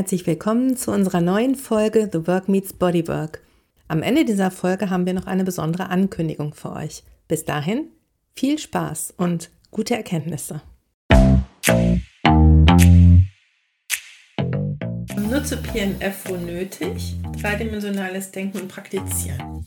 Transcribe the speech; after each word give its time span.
Herzlich 0.00 0.26
willkommen 0.26 0.78
zu 0.78 0.92
unserer 0.92 1.20
neuen 1.20 1.54
Folge 1.54 2.08
The 2.10 2.26
Work 2.26 2.48
Meets 2.48 2.72
Bodywork. 2.72 3.42
Am 3.86 4.00
Ende 4.00 4.24
dieser 4.24 4.50
Folge 4.50 4.88
haben 4.88 5.04
wir 5.04 5.12
noch 5.12 5.26
eine 5.26 5.44
besondere 5.44 5.90
Ankündigung 5.90 6.54
für 6.54 6.72
euch. 6.72 7.02
Bis 7.28 7.44
dahin 7.44 7.88
viel 8.34 8.58
Spaß 8.58 9.12
und 9.18 9.50
gute 9.70 9.94
Erkenntnisse. 9.94 10.62
Nutze 15.18 15.58
PNF 15.58 16.30
wo 16.30 16.36
nötig, 16.36 17.16
dreidimensionales 17.38 18.32
Denken 18.32 18.62
und 18.62 18.68
Praktizieren. 18.68 19.66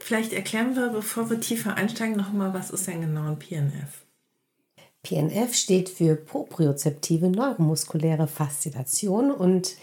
Vielleicht 0.00 0.34
erklären 0.34 0.76
wir, 0.76 0.90
bevor 0.90 1.30
wir 1.30 1.40
tiefer 1.40 1.76
einsteigen, 1.78 2.14
nochmal, 2.14 2.52
was 2.52 2.70
ist 2.70 2.86
denn 2.88 3.00
genau 3.00 3.30
ein 3.30 3.38
PNF? 3.38 4.03
PNF 5.04 5.54
steht 5.54 5.88
für 5.88 6.16
propriozeptive 6.16 7.28
neuromuskuläre 7.28 8.26
Faszination 8.26 9.30
und 9.30 9.76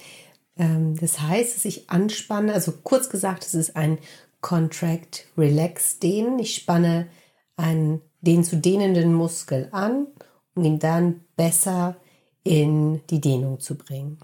ähm, 0.58 0.98
das 1.00 1.22
heißt, 1.22 1.56
dass 1.56 1.66
ich 1.66 1.90
anspanne, 1.90 2.54
also 2.54 2.74
kurz 2.84 3.10
gesagt, 3.10 3.46
es 3.46 3.54
ist 3.54 3.76
ein 3.78 3.98
Contract 4.42 5.26
Relax 5.38 6.00
Dehnen. 6.00 6.40
Ich 6.40 6.56
spanne 6.56 7.08
einen 7.56 8.02
den 8.22 8.44
zu 8.44 8.58
dehnenden 8.58 9.14
Muskel 9.14 9.70
an, 9.72 10.08
um 10.56 10.64
ihn 10.64 10.80
dann 10.80 11.22
besser 11.36 11.96
in 12.44 13.02
die 13.10 13.22
Dehnung 13.22 13.60
zu 13.60 13.76
bringen. 13.76 14.20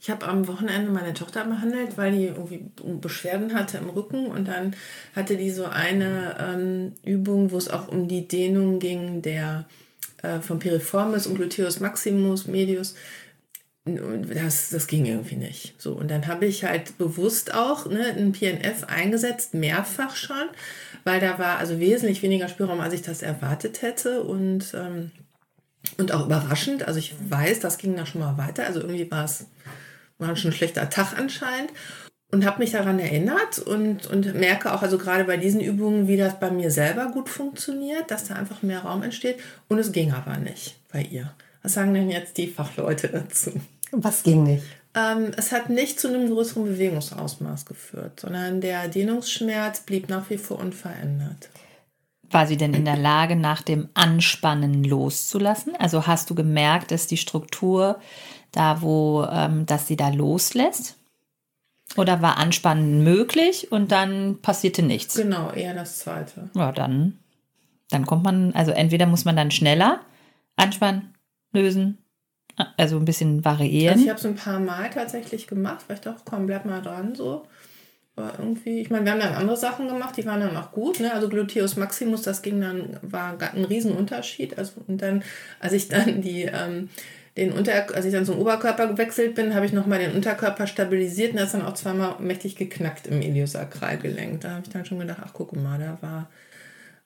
Ich 0.00 0.10
habe 0.10 0.26
am 0.26 0.48
Wochenende 0.48 0.90
meine 0.90 1.14
Tochter 1.14 1.44
behandelt, 1.44 1.96
weil 1.96 2.12
die 2.12 2.26
irgendwie 2.26 2.64
Beschwerden 3.00 3.54
hatte 3.54 3.78
im 3.78 3.88
Rücken 3.88 4.26
und 4.26 4.48
dann 4.48 4.74
hatte 5.14 5.36
die 5.36 5.50
so 5.50 5.64
eine 5.64 6.36
ähm, 6.40 6.94
Übung, 7.04 7.52
wo 7.52 7.56
es 7.56 7.68
auch 7.68 7.86
um 7.86 8.08
die 8.08 8.26
Dehnung 8.26 8.80
ging 8.80 9.22
der 9.22 9.66
äh, 10.22 10.40
vom 10.40 10.58
Piriformis 10.58 11.26
und 11.26 11.36
Gluteus 11.36 11.80
maximus, 11.80 12.46
medius. 12.46 12.94
Das, 13.84 14.70
das 14.70 14.86
ging 14.86 15.06
irgendwie 15.06 15.34
nicht. 15.34 15.74
So, 15.82 15.94
und 15.94 16.08
dann 16.08 16.28
habe 16.28 16.46
ich 16.46 16.64
halt 16.64 16.96
bewusst 16.98 17.52
auch 17.52 17.86
ne, 17.86 18.14
ein 18.16 18.30
PNF 18.30 18.84
eingesetzt, 18.84 19.54
mehrfach 19.54 20.14
schon, 20.14 20.46
weil 21.02 21.18
da 21.18 21.40
war 21.40 21.58
also 21.58 21.80
wesentlich 21.80 22.22
weniger 22.22 22.48
Spielraum, 22.48 22.80
als 22.80 22.94
ich 22.94 23.02
das 23.02 23.22
erwartet 23.22 23.82
hätte. 23.82 24.22
Und, 24.22 24.72
ähm, 24.74 25.10
und 25.98 26.12
auch 26.12 26.26
überraschend. 26.26 26.86
Also 26.86 27.00
ich 27.00 27.14
weiß, 27.28 27.58
das 27.58 27.78
ging 27.78 27.96
da 27.96 28.06
schon 28.06 28.20
mal 28.20 28.38
weiter. 28.38 28.66
Also 28.66 28.80
irgendwie 28.80 29.10
war 29.10 29.24
es 29.24 29.46
schon 30.20 30.50
ein 30.50 30.52
schlechter 30.52 30.88
Tag 30.88 31.18
anscheinend 31.18 31.72
und 32.32 32.46
habe 32.46 32.60
mich 32.60 32.72
daran 32.72 32.98
erinnert 32.98 33.58
und, 33.58 34.06
und 34.06 34.34
merke 34.34 34.72
auch, 34.72 34.82
also 34.82 34.98
gerade 34.98 35.24
bei 35.24 35.36
diesen 35.36 35.60
Übungen, 35.60 36.08
wie 36.08 36.16
das 36.16 36.40
bei 36.40 36.50
mir 36.50 36.70
selber 36.70 37.06
gut 37.12 37.28
funktioniert, 37.28 38.10
dass 38.10 38.24
da 38.24 38.34
einfach 38.34 38.62
mehr 38.62 38.80
Raum 38.80 39.02
entsteht. 39.02 39.36
Und 39.68 39.78
es 39.78 39.92
ging 39.92 40.12
aber 40.12 40.38
nicht 40.38 40.76
bei 40.90 41.02
ihr. 41.02 41.32
Was 41.62 41.74
sagen 41.74 41.94
denn 41.94 42.10
jetzt 42.10 42.38
die 42.38 42.48
Fachleute 42.48 43.08
dazu? 43.08 43.52
Was 43.92 44.22
ging 44.22 44.44
nicht? 44.44 44.64
Ähm, 44.94 45.32
es 45.36 45.52
hat 45.52 45.68
nicht 45.68 46.00
zu 46.00 46.08
einem 46.08 46.30
größeren 46.30 46.64
Bewegungsausmaß 46.64 47.66
geführt, 47.66 48.20
sondern 48.20 48.62
der 48.62 48.88
Dehnungsschmerz 48.88 49.80
blieb 49.80 50.08
nach 50.08 50.28
wie 50.30 50.38
vor 50.38 50.58
unverändert. 50.58 51.50
War 52.30 52.46
sie 52.46 52.56
denn 52.56 52.72
in 52.72 52.86
der 52.86 52.96
Lage, 52.96 53.36
nach 53.36 53.60
dem 53.60 53.90
Anspannen 53.92 54.84
loszulassen? 54.84 55.76
Also 55.76 56.06
hast 56.06 56.30
du 56.30 56.34
gemerkt, 56.34 56.90
dass 56.90 57.06
die 57.06 57.18
Struktur 57.18 58.00
da, 58.52 58.80
wo, 58.80 59.26
ähm, 59.30 59.66
dass 59.66 59.86
sie 59.86 59.96
da 59.96 60.08
loslässt? 60.08 60.96
Oder 61.96 62.22
war 62.22 62.38
Anspannen 62.38 63.04
möglich 63.04 63.70
und 63.70 63.92
dann 63.92 64.40
passierte 64.40 64.82
nichts? 64.82 65.14
Genau, 65.16 65.50
eher 65.50 65.74
das 65.74 65.98
Zweite. 65.98 66.48
Ja, 66.54 66.72
dann, 66.72 67.18
dann 67.90 68.06
kommt 68.06 68.24
man, 68.24 68.52
also 68.54 68.70
entweder 68.70 69.06
muss 69.06 69.24
man 69.24 69.36
dann 69.36 69.50
schneller 69.50 70.00
anspannen, 70.56 71.14
lösen, 71.52 71.98
also 72.76 72.96
ein 72.96 73.04
bisschen 73.04 73.44
variieren. 73.44 73.94
Also 73.94 74.04
ich 74.04 74.10
habe 74.10 74.18
es 74.18 74.26
ein 74.26 74.36
paar 74.36 74.60
Mal 74.60 74.90
tatsächlich 74.90 75.46
gemacht, 75.46 75.84
weil 75.88 75.96
ich 75.96 76.02
dachte, 76.02 76.22
komm, 76.24 76.46
bleib 76.46 76.64
mal 76.64 76.82
dran 76.82 77.14
so. 77.14 77.46
Aber 78.14 78.32
irgendwie, 78.38 78.80
ich 78.80 78.90
meine, 78.90 79.06
wir 79.06 79.12
haben 79.12 79.20
dann 79.20 79.34
andere 79.34 79.56
Sachen 79.56 79.88
gemacht, 79.88 80.16
die 80.18 80.26
waren 80.26 80.40
dann 80.40 80.56
auch 80.56 80.72
gut, 80.72 81.00
ne? 81.00 81.14
Also 81.14 81.30
Gluteus 81.30 81.76
Maximus, 81.76 82.20
das 82.22 82.42
ging 82.42 82.60
dann, 82.60 82.98
war 83.00 83.38
ein 83.40 83.64
Riesenunterschied. 83.64 84.58
Also, 84.58 84.82
und 84.86 85.00
dann, 85.00 85.22
als 85.60 85.72
ich 85.72 85.88
dann 85.88 86.20
die 86.20 86.42
ähm, 86.42 86.90
den 87.36 87.52
Unter, 87.52 87.94
als 87.94 88.04
ich 88.04 88.12
dann 88.12 88.26
zum 88.26 88.38
Oberkörper 88.38 88.88
gewechselt 88.88 89.34
bin, 89.34 89.54
habe 89.54 89.64
ich 89.64 89.72
nochmal 89.72 89.98
den 89.98 90.12
Unterkörper 90.12 90.66
stabilisiert 90.66 91.32
und 91.32 91.40
das 91.40 91.52
dann 91.52 91.62
auch 91.62 91.74
zweimal 91.74 92.16
mächtig 92.18 92.56
geknackt 92.56 93.06
im 93.06 93.22
Iliosakralgelenk. 93.22 94.42
Da 94.42 94.50
habe 94.50 94.62
ich 94.64 94.70
dann 94.70 94.84
schon 94.84 94.98
gedacht, 94.98 95.22
ach 95.24 95.32
guck 95.32 95.56
mal, 95.56 95.78
da 95.78 95.98
war, 96.02 96.28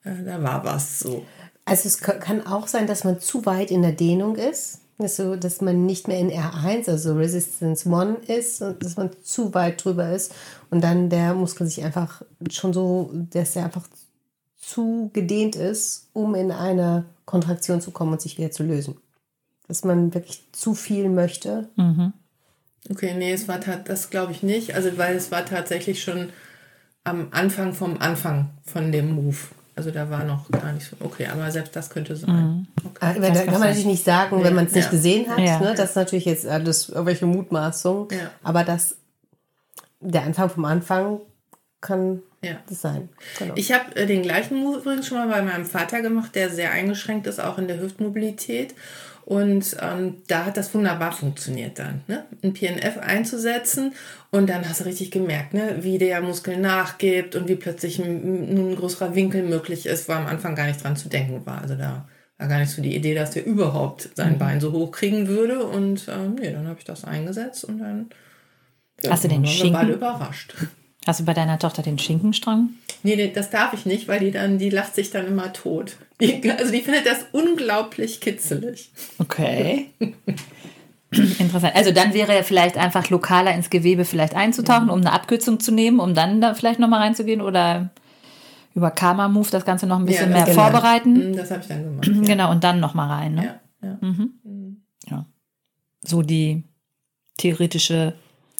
äh, 0.03 0.23
da 0.25 0.43
war 0.43 0.65
was 0.65 0.99
so. 0.99 1.25
Also 1.63 1.87
es 1.87 1.99
kann 1.99 2.45
auch 2.45 2.67
sein, 2.67 2.87
dass 2.87 3.03
man 3.03 3.19
zu 3.19 3.45
weit 3.45 3.71
in 3.71 3.81
der 3.81 3.93
Dehnung 3.93 4.35
ist. 4.35 4.81
So, 4.99 5.35
dass 5.35 5.61
man 5.61 5.85
nicht 5.85 6.07
mehr 6.07 6.17
in 6.17 6.31
R1, 6.31 6.89
also 6.89 7.13
Resistance 7.13 7.87
1 7.87 8.27
ist, 8.29 8.63
und 8.63 8.83
dass 8.83 8.97
man 8.97 9.11
zu 9.21 9.53
weit 9.53 9.85
drüber 9.85 10.09
ist 10.09 10.33
und 10.71 10.83
dann 10.83 11.11
der 11.11 11.35
Muskel 11.35 11.67
sich 11.67 11.83
einfach 11.83 12.23
schon 12.49 12.73
so, 12.73 13.11
dass 13.13 13.55
er 13.55 13.65
einfach 13.65 13.87
zu 14.59 15.11
gedehnt 15.13 15.55
ist, 15.55 16.07
um 16.13 16.33
in 16.33 16.51
eine 16.51 17.05
Kontraktion 17.25 17.79
zu 17.79 17.91
kommen 17.91 18.13
und 18.13 18.21
sich 18.21 18.39
wieder 18.39 18.49
zu 18.49 18.63
lösen 18.63 18.95
dass 19.67 19.83
man 19.83 20.13
wirklich 20.13 20.43
zu 20.51 20.73
viel 20.73 21.09
möchte. 21.09 21.69
Mhm. 21.75 22.13
Okay, 22.89 23.13
nee, 23.17 23.33
es 23.33 23.47
war 23.47 23.59
das 23.59 24.09
glaube 24.09 24.31
ich 24.31 24.43
nicht. 24.43 24.75
Also 24.75 24.97
weil 24.97 25.15
es 25.15 25.31
war 25.31 25.45
tatsächlich 25.45 26.01
schon 26.01 26.29
am 27.03 27.27
Anfang 27.31 27.73
vom 27.73 27.99
Anfang 27.99 28.49
von 28.65 28.91
dem 28.91 29.11
Move. 29.11 29.37
Also 29.75 29.91
da 29.91 30.09
war 30.09 30.23
noch 30.23 30.49
gar 30.49 30.73
nicht 30.73 30.87
so. 30.89 30.95
Okay, 30.99 31.27
aber 31.27 31.51
selbst 31.51 31.75
das 31.75 31.91
könnte 31.91 32.15
sein. 32.15 32.35
Mhm. 32.35 32.67
Okay. 32.83 32.97
Ah, 32.99 33.13
da 33.13 33.29
kann 33.29 33.53
man 33.53 33.61
natürlich 33.61 33.85
nicht 33.85 34.03
sagen, 34.03 34.43
wenn 34.43 34.55
man 34.55 34.65
es 34.65 34.73
nicht 34.73 34.85
ja. 34.85 34.91
gesehen 34.91 35.29
hat. 35.29 35.39
Ja. 35.39 35.59
Ne? 35.59 35.75
Das 35.75 35.91
ist 35.91 35.95
natürlich 35.95 36.25
jetzt 36.25 36.47
alles 36.47 36.89
irgendwelche 36.89 37.27
Mutmaßungen. 37.27 38.07
Ja. 38.11 38.31
Aber 38.41 38.63
das, 38.63 38.95
der 39.99 40.23
Anfang 40.23 40.49
vom 40.49 40.65
Anfang 40.65 41.19
kann 41.79 42.23
ja. 42.41 42.53
das 42.67 42.81
sein. 42.81 43.09
Genau. 43.37 43.53
Ich 43.55 43.71
habe 43.71 43.95
äh, 43.95 44.07
den 44.07 44.23
gleichen 44.23 44.57
Move 44.57 44.79
übrigens 44.79 45.07
schon 45.07 45.19
mal 45.19 45.27
bei 45.27 45.43
meinem 45.43 45.65
Vater 45.65 46.01
gemacht, 46.01 46.33
der 46.33 46.49
sehr 46.49 46.71
eingeschränkt 46.71 47.27
ist, 47.27 47.39
auch 47.39 47.59
in 47.59 47.67
der 47.67 47.79
Hüftmobilität. 47.79 48.73
Und 49.27 49.75
ähm, 49.81 50.21
da 50.27 50.45
hat 50.45 50.55
das 50.55 50.73
wunderbar 50.73 51.11
funktioniert 51.11 51.79
dann, 51.79 51.99
ne? 52.07 52.23
ein 52.41 52.53
PNF 52.53 52.97
einzusetzen 52.97 53.93
und 54.31 54.49
dann 54.49 54.67
hast 54.69 54.79
du 54.79 54.85
richtig 54.85 55.11
gemerkt, 55.11 55.53
ne? 55.53 55.79
wie 55.81 55.97
der 55.97 56.21
Muskel 56.21 56.55
nachgibt 56.55 57.35
und 57.35 57.49
wie 57.49 57.57
plötzlich 57.57 57.99
ein, 57.99 58.71
ein 58.71 58.75
größerer 58.77 59.15
Winkel 59.15 59.43
möglich 59.43 59.85
ist, 59.85 60.07
wo 60.07 60.13
am 60.13 60.27
Anfang 60.27 60.55
gar 60.55 60.67
nicht 60.67 60.81
dran 60.81 60.95
zu 60.95 61.09
denken 61.09 61.45
war. 61.45 61.61
Also 61.61 61.75
da 61.75 62.07
war 62.37 62.47
gar 62.47 62.59
nicht 62.59 62.71
so 62.71 62.81
die 62.81 62.95
Idee, 62.95 63.15
dass 63.15 63.31
der 63.31 63.45
überhaupt 63.45 64.11
sein 64.15 64.35
mhm. 64.35 64.37
Bein 64.37 64.61
so 64.61 64.71
hoch 64.71 64.91
kriegen 64.91 65.27
würde. 65.27 65.61
Und 65.65 66.07
ähm, 66.07 66.35
nee, 66.35 66.53
dann 66.53 66.65
habe 66.65 66.79
ich 66.79 66.85
das 66.85 67.03
eingesetzt 67.03 67.65
und 67.65 67.79
dann 67.79 68.09
ja, 69.03 69.11
hast 69.11 69.25
du 69.25 69.27
den 69.27 69.45
Schinken? 69.45 69.89
überrascht. 69.89 70.55
Hast 71.07 71.21
du 71.21 71.25
bei 71.25 71.33
deiner 71.33 71.57
Tochter 71.57 71.81
den 71.81 71.97
Schinkenstrang? 71.97 72.71
Nee, 73.01 73.31
das 73.33 73.49
darf 73.49 73.71
ich 73.73 73.85
nicht, 73.85 74.09
weil 74.09 74.19
die 74.19 74.31
dann, 74.31 74.57
die 74.57 74.69
lacht 74.69 74.93
sich 74.93 75.09
dann 75.09 75.25
immer 75.25 75.53
tot. 75.53 75.95
Die, 76.19 76.51
also 76.51 76.71
die 76.71 76.81
findet 76.81 77.05
das 77.05 77.25
unglaublich 77.31 78.19
kitzelig. 78.19 78.91
Okay. 79.17 79.91
Interessant. 81.11 81.75
Also 81.75 81.91
dann 81.91 82.13
wäre 82.13 82.35
ja 82.35 82.43
vielleicht 82.43 82.77
einfach 82.77 83.09
lokaler 83.09 83.53
ins 83.53 83.69
Gewebe 83.69 84.03
vielleicht 84.03 84.35
einzutauchen, 84.35 84.89
um 84.89 84.99
eine 84.99 85.13
Abkürzung 85.13 85.61
zu 85.61 85.71
nehmen, 85.71 85.99
um 85.99 86.13
dann 86.13 86.41
da 86.41 86.53
vielleicht 86.53 86.79
nochmal 86.79 87.01
reinzugehen 87.01 87.39
oder 87.39 87.91
über 88.75 88.91
Karma 88.91 89.29
Move 89.29 89.47
das 89.49 89.63
Ganze 89.63 89.87
noch 89.87 89.99
ein 89.99 90.05
bisschen 90.05 90.29
ja, 90.29 90.37
mehr 90.37 90.45
genau. 90.45 90.61
vorbereiten. 90.61 91.29
Mhm, 91.31 91.37
das 91.37 91.49
habe 91.51 91.61
ich 91.61 91.67
dann 91.67 91.83
gemacht. 91.83 92.07
Ja. 92.07 92.21
Genau, 92.21 92.51
und 92.51 92.63
dann 92.63 92.81
nochmal 92.81 93.09
rein. 93.09 93.35
Ne? 93.35 93.59
Ja, 93.81 93.87
ja. 93.87 93.97
Mhm. 94.01 94.33
mhm. 94.43 94.81
ja. 95.09 95.25
So 96.05 96.21
die 96.21 96.65
theoretische 97.37 98.13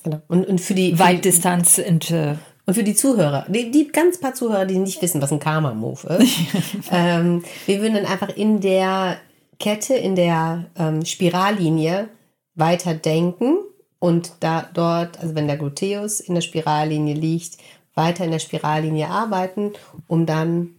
Genau. 0.07 0.21
Und, 0.29 0.47
und 0.47 0.61
für 0.61 0.73
die 0.73 0.97
Weitdistanz 0.97 1.81
und, 1.85 2.11
äh, 2.11 2.35
und 2.65 2.73
für 2.73 2.83
die 2.83 2.95
Zuhörer, 2.95 3.45
die, 3.49 3.71
die 3.71 3.89
ganz 3.89 4.19
paar 4.19 4.33
Zuhörer, 4.33 4.65
die 4.65 4.77
nicht 4.77 5.01
wissen, 5.01 5.21
was 5.21 5.33
ein 5.33 5.39
Karma-Move 5.39 6.07
ist, 6.19 6.37
ähm, 6.91 7.43
wir 7.65 7.81
würden 7.81 7.95
dann 7.95 8.05
einfach 8.05 8.29
in 8.29 8.61
der 8.61 9.17
Kette, 9.59 9.95
in 9.95 10.15
der 10.15 10.65
ähm, 10.77 11.03
Spirallinie 11.03 12.07
weiter 12.55 12.93
denken 12.93 13.57
und 13.99 14.31
da 14.39 14.69
dort, 14.73 15.19
also 15.19 15.35
wenn 15.35 15.47
der 15.47 15.57
Gluteus 15.57 16.21
in 16.21 16.35
der 16.35 16.41
Spirallinie 16.41 17.13
liegt, 17.13 17.57
weiter 17.93 18.23
in 18.23 18.31
der 18.31 18.39
Spirallinie 18.39 19.09
arbeiten, 19.09 19.73
um 20.07 20.25
dann 20.25 20.75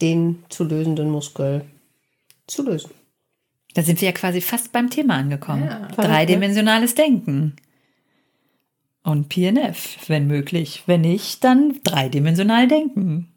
den 0.00 0.42
zu 0.48 0.64
lösenden 0.64 1.10
Muskel 1.10 1.64
zu 2.48 2.64
lösen. 2.64 2.90
Da 3.74 3.82
sind 3.82 4.00
wir 4.00 4.08
ja 4.08 4.12
quasi 4.12 4.40
fast 4.40 4.72
beim 4.72 4.90
Thema 4.90 5.14
angekommen. 5.14 5.64
Ja, 5.64 5.86
Dreidimensionales 5.94 6.96
Denken. 6.96 7.54
Und 9.04 9.28
PNF, 9.28 9.96
wenn 10.06 10.26
möglich. 10.26 10.84
Wenn 10.86 11.00
nicht, 11.00 11.42
dann 11.42 11.80
dreidimensional 11.82 12.68
denken. 12.68 13.28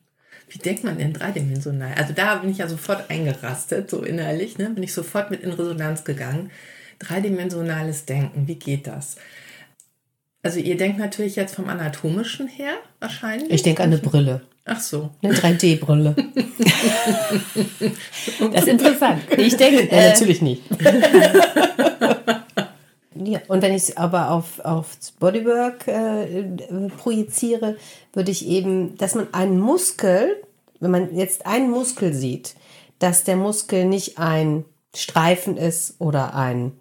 Wie 0.48 0.60
denkt 0.60 0.84
man 0.84 0.98
denn 0.98 1.14
dreidimensional? 1.14 1.94
Also 1.98 2.14
da 2.14 2.36
bin 2.36 2.52
ich 2.52 2.60
ja 2.60 2.68
sofort 2.68 3.10
eingerastet, 3.10 3.90
so 3.90 4.04
innerlich, 4.04 4.58
ne? 4.60 4.70
bin 4.70 4.84
ich 4.84 4.94
sofort 4.94 5.32
mit 5.32 5.42
in 5.42 5.52
Resonanz 5.52 6.04
gegangen. 6.04 6.52
Dreidimensionales 7.00 8.06
Denken, 8.06 8.48
wie 8.48 8.56
geht 8.56 8.86
das? 8.88 9.18
Also 10.44 10.60
ihr 10.60 10.78
denkt 10.78 11.00
natürlich 11.00 11.36
jetzt 11.36 11.56
vom 11.56 11.68
anatomischen 11.68 12.48
her 12.48 12.76
wahrscheinlich. 13.00 13.50
Ich 13.50 13.64
denke 13.64 13.82
an 13.82 13.92
eine 13.92 13.98
Brille. 13.98 14.42
Ach 14.66 14.80
so. 14.80 15.10
Eine 15.24 15.34
3D-Brille. 15.34 16.16
das 18.52 18.62
ist 18.62 18.68
interessant. 18.68 19.24
Ich 19.38 19.58
denke. 19.58 19.88
Ja, 19.96 20.10
natürlich 20.10 20.42
nicht. 20.42 20.62
Ja, 23.16 23.40
und 23.48 23.62
wenn 23.62 23.74
ich 23.74 23.84
es 23.84 23.98
aber 23.98 24.32
auf, 24.32 24.60
auf 24.60 24.98
Bodywork 25.20 25.88
äh, 25.88 26.44
projiziere, 26.98 27.78
würde 28.14 28.32
ich 28.32 28.46
eben, 28.46 28.98
dass 28.98 29.16
man 29.16 29.34
einen 29.34 29.60
Muskel, 29.60 30.44
wenn 30.82 30.92
man 30.92 31.16
jetzt 31.16 31.46
einen 31.46 31.72
Muskel 31.72 32.14
sieht, 32.14 32.56
dass 33.00 33.24
der 33.24 33.38
Muskel 33.38 33.86
nicht 33.86 34.18
ein 34.20 34.66
Streifen 34.94 35.56
ist 35.56 35.96
oder 36.00 36.36
ein 36.36 36.74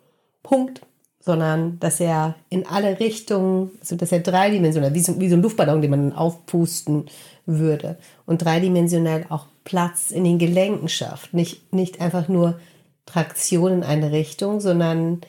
Punkt, 0.42 0.80
sondern 1.20 1.78
dass 1.78 2.00
er 2.00 2.34
in 2.50 2.66
alle 2.66 2.98
Richtungen, 3.00 3.70
also 3.80 3.96
dass 3.96 4.12
er 4.12 4.20
dreidimensional, 4.20 4.92
wie 4.92 5.00
so, 5.00 5.18
wie 5.20 5.28
so 5.28 5.36
ein 5.36 5.42
Luftballon, 5.42 5.82
den 5.82 5.90
man 5.90 6.12
aufpusten 6.12 7.06
würde 7.46 7.96
und 8.26 8.44
dreidimensional 8.44 9.26
auch 9.28 9.46
Platz 9.64 10.10
in 10.10 10.24
den 10.24 10.38
Gelenken 10.38 10.88
schafft. 10.88 11.32
Nicht, 11.32 11.72
nicht 11.72 12.00
einfach 12.00 12.28
nur 12.28 12.58
Traktion 13.06 13.72
in 13.72 13.82
eine 13.84 14.12
Richtung, 14.12 14.60
sondern 14.60 15.20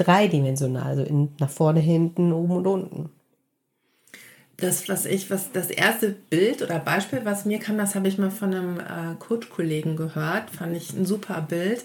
dreidimensional, 0.00 0.86
also 0.86 1.02
in, 1.02 1.30
nach 1.38 1.50
vorne, 1.50 1.80
hinten, 1.80 2.32
oben 2.32 2.56
und 2.56 2.66
unten. 2.66 3.10
Das, 4.56 4.88
was 4.90 5.06
ich, 5.06 5.30
was 5.30 5.52
das 5.52 5.70
erste 5.70 6.10
Bild 6.10 6.60
oder 6.60 6.78
Beispiel, 6.78 7.20
was 7.24 7.46
mir 7.46 7.58
kam, 7.58 7.78
das 7.78 7.94
habe 7.94 8.08
ich 8.08 8.18
mal 8.18 8.30
von 8.30 8.54
einem 8.54 8.78
äh, 8.78 9.14
Coach-Kollegen 9.18 9.96
gehört, 9.96 10.50
fand 10.50 10.76
ich 10.76 10.92
ein 10.92 11.06
super 11.06 11.40
Bild, 11.40 11.82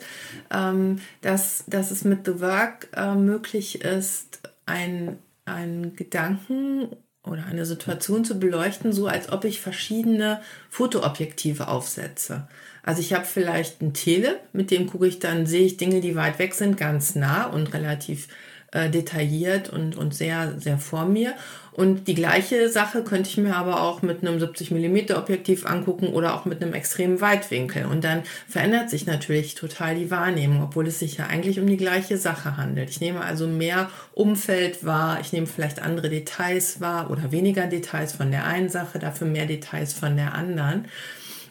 ähm, 0.54 0.98
dass, 1.22 1.64
dass 1.68 1.92
es 1.92 2.04
mit 2.04 2.26
The 2.26 2.42
Work 2.42 2.90
äh, 2.96 3.16
möglich 3.16 3.82
ist, 3.82 4.42
ein, 4.66 5.20
ein 5.46 5.96
Gedanken 5.96 6.90
oder 7.24 7.46
eine 7.46 7.66
Situation 7.66 8.26
zu 8.26 8.40
beleuchten, 8.40 8.94
so 8.94 9.08
als 9.08 9.32
ob 9.32 9.46
ich 9.46 9.62
verschiedene 9.62 10.42
Fotoobjektive 10.70 11.68
aufsetze. 11.68 12.48
Also 12.86 13.02
ich 13.02 13.14
habe 13.14 13.26
vielleicht 13.26 13.82
ein 13.82 13.94
Tele, 13.94 14.40
mit 14.54 14.70
dem 14.70 14.86
gucke 14.86 15.08
ich 15.08 15.18
dann, 15.18 15.48
sehe 15.48 15.66
ich 15.66 15.78
Dinge, 15.78 16.02
die 16.02 16.16
weit 16.16 16.38
weg 16.38 16.54
sind, 16.54 16.78
ganz 16.78 17.16
nah 17.16 17.46
und 17.48 17.74
relativ 17.74 18.28
äh, 18.72 18.92
detailliert 18.92 19.70
und, 19.70 19.98
und 19.98 20.14
sehr, 20.14 20.54
sehr 20.60 20.78
vor 20.78 21.06
mir. 21.06 21.34
Und 21.72 22.08
die 22.08 22.14
gleiche 22.14 22.70
Sache 22.70 23.04
könnte 23.04 23.30
ich 23.30 23.38
mir 23.38 23.56
aber 23.56 23.82
auch 23.82 24.04
mit 24.04 24.22
einem 24.22 24.40
70 24.40 24.70
mm 24.70 25.14
Objektiv 25.16 25.66
angucken 25.66 26.10
oder 26.10 26.36
auch 26.36 26.46
mit 26.46 26.62
einem 26.62 26.74
extremen 26.74 27.22
Weitwinkel. 27.22 27.86
Und 27.86 28.04
dann 28.04 28.22
verändert 28.48 28.92
sich 28.92 29.08
natürlich 29.08 29.56
total 29.56 29.96
die 29.96 30.12
Wahrnehmung, 30.12 30.62
obwohl 30.62 30.86
es 30.88 31.00
sich 31.00 31.18
ja 31.18 31.26
eigentlich 31.26 31.60
um 31.60 31.66
die 31.66 31.78
gleiche 31.78 32.18
Sache 32.18 32.56
handelt. 32.56 32.92
Ich 32.92 33.02
nehme 33.02 33.22
also 33.22 33.48
mehr 33.48 33.90
Umfeld 34.14 34.86
wahr, 34.86 35.20
ich 35.22 35.34
nehme 35.34 35.48
vielleicht 35.48 35.82
andere 35.82 36.10
Details 36.10 36.82
wahr 36.82 37.10
oder 37.10 37.32
weniger 37.32 37.66
Details 37.66 38.14
von 38.14 38.30
der 38.30 38.46
einen 38.46 38.70
Sache, 38.70 39.00
dafür 39.00 39.26
mehr 39.26 39.48
Details 39.48 39.92
von 39.92 40.16
der 40.16 40.36
anderen. 40.36 40.86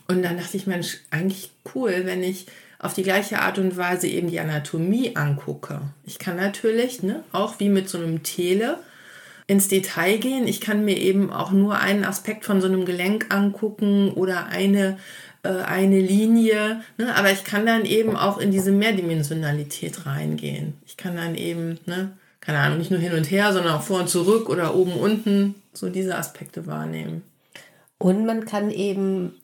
Und 0.09 0.23
dann 0.23 0.37
dachte 0.37 0.57
ich, 0.57 0.67
Mensch, 0.67 0.99
eigentlich 1.11 1.51
cool, 1.75 2.03
wenn 2.05 2.23
ich 2.23 2.47
auf 2.79 2.93
die 2.93 3.03
gleiche 3.03 3.41
Art 3.41 3.59
und 3.59 3.77
Weise 3.77 4.07
eben 4.09 4.29
die 4.31 4.41
Anatomie 4.41 5.17
angucke. 5.17 5.81
Ich 6.05 6.19
kann 6.19 6.37
natürlich, 6.37 7.03
ne, 7.03 7.25
auch 7.33 7.59
wie 7.59 7.71
mit 7.71 7.89
so 7.89 7.99
einem 7.99 8.23
Tele, 8.23 8.79
ins 9.47 9.69
Detail 9.69 10.19
gehen. 10.19 10.47
Ich 10.49 10.61
kann 10.61 10.85
mir 10.85 10.97
eben 10.97 11.31
auch 11.31 11.51
nur 11.51 11.79
einen 11.79 12.05
Aspekt 12.05 12.45
von 12.45 12.61
so 12.61 12.67
einem 12.67 12.85
Gelenk 12.85 13.27
angucken 13.35 14.11
oder 14.11 14.47
eine, 14.47 14.99
äh, 15.43 15.49
eine 15.49 16.01
Linie. 16.01 16.81
Ne? 16.97 17.15
Aber 17.15 17.31
ich 17.31 17.45
kann 17.45 17.67
dann 17.67 17.85
eben 17.85 18.17
auch 18.17 18.39
in 18.39 18.51
diese 18.51 18.73
Mehrdimensionalität 18.73 20.07
reingehen. 20.07 20.75
Ich 20.87 20.97
kann 20.97 21.17
dann 21.17 21.35
eben, 21.35 21.79
ne, 21.87 22.13
keine 22.41 22.59
Ahnung, 22.59 22.79
nicht 22.79 22.91
nur 22.91 23.01
hin 23.01 23.13
und 23.13 23.31
her, 23.31 23.53
sondern 23.53 23.75
auch 23.75 23.83
vor 23.83 24.01
und 24.01 24.09
zurück 24.09 24.49
oder 24.49 24.75
oben, 24.75 24.93
unten, 24.93 25.55
so 25.73 25.91
diese 25.91 26.17
Aspekte 26.17 26.67
wahrnehmen. 26.67 27.23
Und 27.99 28.27
man 28.27 28.45
kann 28.47 28.71
eben 28.71 29.35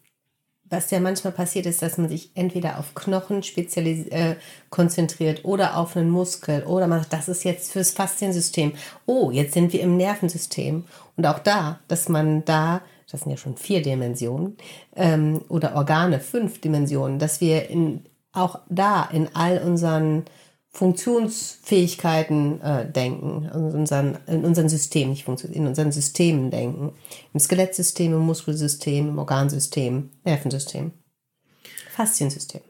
was 0.70 0.90
ja 0.92 1.00
manchmal 1.00 1.32
passiert 1.32 1.66
ist, 1.66 1.82
dass 1.82 1.98
man 1.98 2.08
sich 2.08 2.30
entweder 2.34 2.78
auf 2.78 2.94
Knochen 2.94 3.42
spezialis 3.42 4.06
äh, 4.06 4.36
konzentriert 4.70 5.44
oder 5.44 5.76
auf 5.76 5.96
einen 5.96 6.08
Muskel 6.08 6.62
oder 6.62 6.86
man 6.86 7.00
sagt, 7.00 7.12
das 7.12 7.28
ist 7.28 7.44
jetzt 7.44 7.72
fürs 7.72 7.90
Fasziensystem. 7.90 8.72
Oh, 9.04 9.30
jetzt 9.32 9.54
sind 9.54 9.72
wir 9.72 9.80
im 9.80 9.96
Nervensystem. 9.96 10.84
Und 11.16 11.26
auch 11.26 11.40
da, 11.40 11.80
dass 11.88 12.08
man 12.08 12.44
da, 12.44 12.82
das 13.10 13.22
sind 13.22 13.32
ja 13.32 13.36
schon 13.36 13.56
vier 13.56 13.82
Dimensionen, 13.82 14.56
ähm, 14.94 15.42
oder 15.48 15.74
Organe, 15.74 16.20
fünf 16.20 16.60
Dimensionen, 16.60 17.18
dass 17.18 17.40
wir 17.40 17.68
in, 17.68 18.04
auch 18.32 18.60
da 18.68 19.08
in 19.12 19.28
all 19.34 19.58
unseren 19.58 20.24
Funktionsfähigkeiten 20.72 22.60
äh, 22.62 22.90
denken, 22.90 23.50
in 23.52 23.74
unseren, 23.74 24.18
in 24.26 24.44
unseren 24.44 24.68
Systemen, 24.68 25.10
nicht 25.10 25.26
in 25.26 25.66
unseren 25.66 25.90
Systemen 25.90 26.50
denken. 26.50 26.92
Im 27.34 27.40
Skelettsystem, 27.40 28.12
im 28.12 28.20
Muskelsystem, 28.20 29.08
im 29.08 29.18
Organsystem, 29.18 30.10
Nervensystem, 30.24 30.92
Fasziensystem. 31.90 32.60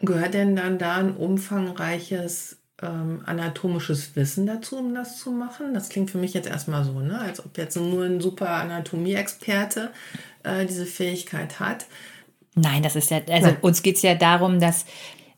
Gehört 0.00 0.34
denn 0.34 0.56
dann 0.56 0.78
da 0.78 0.96
ein 0.96 1.16
umfangreiches 1.16 2.58
ähm, 2.82 3.22
anatomisches 3.24 4.16
Wissen 4.16 4.46
dazu, 4.46 4.76
um 4.78 4.92
das 4.92 5.18
zu 5.18 5.30
machen? 5.30 5.72
Das 5.72 5.88
klingt 5.90 6.10
für 6.10 6.18
mich 6.18 6.34
jetzt 6.34 6.48
erstmal 6.48 6.84
so, 6.84 6.98
ne? 6.98 7.20
als 7.20 7.44
ob 7.44 7.56
jetzt 7.56 7.76
nur 7.76 8.04
ein 8.04 8.20
super 8.20 8.50
Anatomie-Experte 8.50 9.90
äh, 10.42 10.66
diese 10.66 10.84
Fähigkeit 10.84 11.60
hat. 11.60 11.86
Nein, 12.56 12.82
das 12.82 12.96
ist 12.96 13.10
ja, 13.10 13.20
also 13.28 13.48
Nein. 13.48 13.56
uns 13.60 13.82
geht 13.82 13.96
es 13.96 14.02
ja 14.02 14.14
darum, 14.14 14.60
dass 14.60 14.84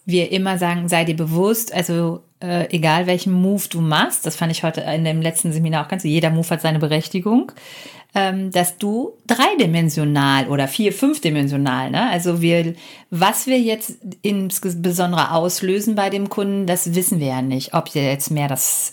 wir 0.07 0.33
immer 0.33 0.57
sagen, 0.57 0.89
sei 0.89 1.05
dir 1.05 1.17
bewusst, 1.17 1.75
also 1.75 2.23
äh, 2.41 2.71
egal 2.75 3.07
welchen 3.07 3.33
Move 3.33 3.65
du 3.69 3.81
machst, 3.81 4.25
das 4.25 4.37
fand 4.37 4.53
ich 4.53 4.63
heute 4.63 4.81
in 4.81 5.05
dem 5.05 5.21
letzten 5.21 5.53
Seminar 5.53 5.85
auch 5.85 5.89
ganz, 5.89 6.05
jeder 6.05 6.31
Move 6.31 6.49
hat 6.49 6.63
seine 6.63 6.79
Berechtigung, 6.79 7.53
ähm, 8.15 8.53
dass 8.53 8.79
du 8.79 9.13
dreidimensional 9.27 10.49
oder 10.49 10.69
vier, 10.69 10.93
fünfdimensional, 10.93 11.91
ne? 11.91 12.09
Also 12.09 12.41
wir, 12.41 12.75
was 13.11 13.47
wir 13.47 13.59
jetzt 13.59 13.99
insbesondere 14.23 15.33
auslösen 15.33 15.97
bei 15.97 16.09
dem 16.09 16.29
Kunden, 16.29 16.67
das 16.67 16.95
wissen 16.95 17.19
wir 17.19 17.27
ja 17.27 17.43
nicht. 17.43 17.75
Ob 17.75 17.95
ihr 17.95 18.05
jetzt 18.05 18.31
mehr 18.31 18.49
das 18.49 18.93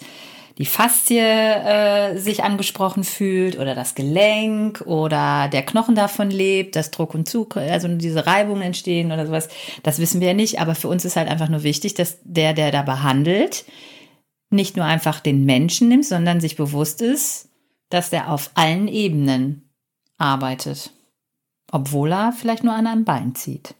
die 0.57 0.65
Faszie 0.65 1.19
äh, 1.19 2.17
sich 2.17 2.43
angesprochen 2.43 3.03
fühlt 3.03 3.57
oder 3.57 3.73
das 3.73 3.95
Gelenk 3.95 4.81
oder 4.81 5.47
der 5.47 5.63
Knochen 5.63 5.95
davon 5.95 6.29
lebt, 6.29 6.75
dass 6.75 6.91
Druck 6.91 7.15
und 7.15 7.27
Zug, 7.27 7.57
also 7.57 7.87
diese 7.87 8.27
Reibungen 8.27 8.61
entstehen 8.61 9.11
oder 9.11 9.25
sowas, 9.25 9.49
das 9.81 9.97
wissen 9.97 10.21
wir 10.21 10.29
ja 10.29 10.33
nicht. 10.33 10.59
Aber 10.59 10.75
für 10.75 10.89
uns 10.89 11.05
ist 11.05 11.15
halt 11.15 11.27
einfach 11.27 11.49
nur 11.49 11.63
wichtig, 11.63 11.95
dass 11.95 12.19
der, 12.23 12.53
der 12.53 12.71
da 12.71 12.83
behandelt, 12.83 13.65
nicht 14.51 14.75
nur 14.75 14.85
einfach 14.85 15.19
den 15.19 15.45
Menschen 15.45 15.87
nimmt, 15.87 16.05
sondern 16.05 16.39
sich 16.39 16.55
bewusst 16.55 17.01
ist, 17.01 17.49
dass 17.89 18.11
der 18.11 18.31
auf 18.31 18.51
allen 18.53 18.87
Ebenen 18.87 19.69
arbeitet. 20.19 20.91
Obwohl 21.71 22.11
er 22.11 22.31
vielleicht 22.31 22.63
nur 22.63 22.75
an 22.75 22.85
einem 22.85 23.05
Bein 23.05 23.33
zieht. 23.33 23.73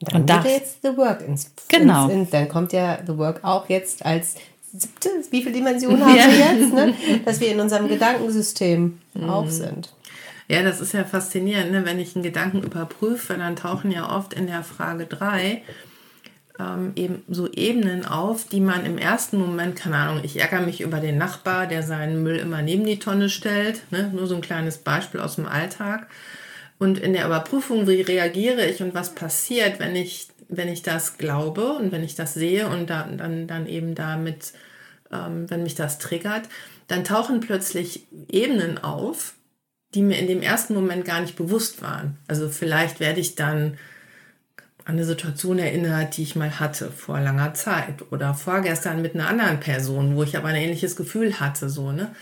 Dann 0.00 0.22
und 0.22 0.30
da 0.30 0.44
jetzt 0.44 0.82
The 0.82 0.96
Work 0.96 1.26
ins, 1.26 1.52
genau. 1.68 2.08
Ins, 2.08 2.12
in, 2.26 2.30
dann 2.30 2.48
kommt 2.48 2.72
ja 2.72 2.98
The 3.04 3.16
Work 3.18 3.42
auch 3.42 3.68
jetzt 3.68 4.04
als 4.04 4.36
siebte, 4.76 5.08
wie 5.30 5.42
viele 5.42 5.54
Dimensionen 5.54 6.00
haben 6.04 6.16
ja. 6.16 6.26
wir 6.26 6.60
jetzt, 6.60 6.72
ne? 6.72 6.94
dass 7.24 7.40
wir 7.40 7.52
in 7.52 7.60
unserem 7.60 7.88
Gedankensystem 7.88 8.98
mhm. 9.14 9.30
auch 9.30 9.48
sind. 9.48 9.92
Ja, 10.48 10.62
das 10.62 10.80
ist 10.80 10.92
ja 10.92 11.04
faszinierend. 11.04 11.72
Ne? 11.72 11.84
Wenn 11.84 11.98
ich 11.98 12.14
einen 12.14 12.22
Gedanken 12.22 12.62
überprüfe, 12.62 13.34
dann 13.34 13.56
tauchen 13.56 13.90
ja 13.90 14.14
oft 14.14 14.34
in 14.34 14.46
der 14.46 14.62
Frage 14.62 15.06
3 15.06 15.62
ähm, 16.58 16.92
eben 16.96 17.22
so 17.28 17.50
Ebenen 17.50 18.04
auf, 18.04 18.46
die 18.46 18.60
man 18.60 18.86
im 18.86 18.98
ersten 18.98 19.38
Moment, 19.38 19.76
keine 19.76 19.96
Ahnung, 19.96 20.20
ich 20.22 20.40
ärgere 20.40 20.60
mich 20.60 20.82
über 20.82 21.00
den 21.00 21.18
Nachbar, 21.18 21.66
der 21.66 21.82
seinen 21.82 22.22
Müll 22.22 22.36
immer 22.36 22.62
neben 22.62 22.84
die 22.84 22.98
Tonne 22.98 23.28
stellt. 23.28 23.82
Ne? 23.90 24.10
Nur 24.14 24.26
so 24.26 24.36
ein 24.36 24.40
kleines 24.40 24.78
Beispiel 24.78 25.20
aus 25.20 25.36
dem 25.36 25.46
Alltag. 25.46 26.06
Und 26.78 26.98
in 26.98 27.12
der 27.12 27.26
Überprüfung, 27.26 27.86
wie 27.86 28.00
reagiere 28.02 28.66
ich 28.66 28.82
und 28.82 28.94
was 28.94 29.14
passiert, 29.14 29.78
wenn 29.78 29.96
ich 29.96 30.28
wenn 30.48 30.68
ich 30.68 30.82
das 30.82 31.18
glaube 31.18 31.72
und 31.72 31.92
wenn 31.92 32.04
ich 32.04 32.14
das 32.14 32.34
sehe 32.34 32.68
und 32.68 32.90
da, 32.90 33.04
dann, 33.04 33.46
dann 33.46 33.66
eben 33.66 33.94
damit, 33.94 34.52
ähm, 35.12 35.48
wenn 35.50 35.62
mich 35.62 35.74
das 35.74 35.98
triggert, 35.98 36.48
dann 36.88 37.04
tauchen 37.04 37.40
plötzlich 37.40 38.06
Ebenen 38.30 38.82
auf, 38.82 39.34
die 39.94 40.02
mir 40.02 40.18
in 40.18 40.26
dem 40.26 40.42
ersten 40.42 40.74
Moment 40.74 41.04
gar 41.04 41.20
nicht 41.20 41.36
bewusst 41.36 41.82
waren. 41.82 42.18
Also 42.26 42.48
vielleicht 42.48 43.00
werde 43.00 43.20
ich 43.20 43.36
dann 43.36 43.78
an 44.84 44.96
eine 44.96 45.04
Situation 45.04 45.58
erinnert, 45.58 46.16
die 46.16 46.22
ich 46.22 46.36
mal 46.36 46.60
hatte 46.60 46.90
vor 46.90 47.18
langer 47.20 47.54
Zeit 47.54 48.12
oder 48.12 48.34
vorgestern 48.34 49.00
mit 49.00 49.14
einer 49.14 49.28
anderen 49.28 49.60
Person, 49.60 50.16
wo 50.16 50.22
ich 50.22 50.36
aber 50.36 50.48
ein 50.48 50.56
ähnliches 50.56 50.96
Gefühl 50.96 51.40
hatte, 51.40 51.70
so, 51.70 51.92
ne? 51.92 52.14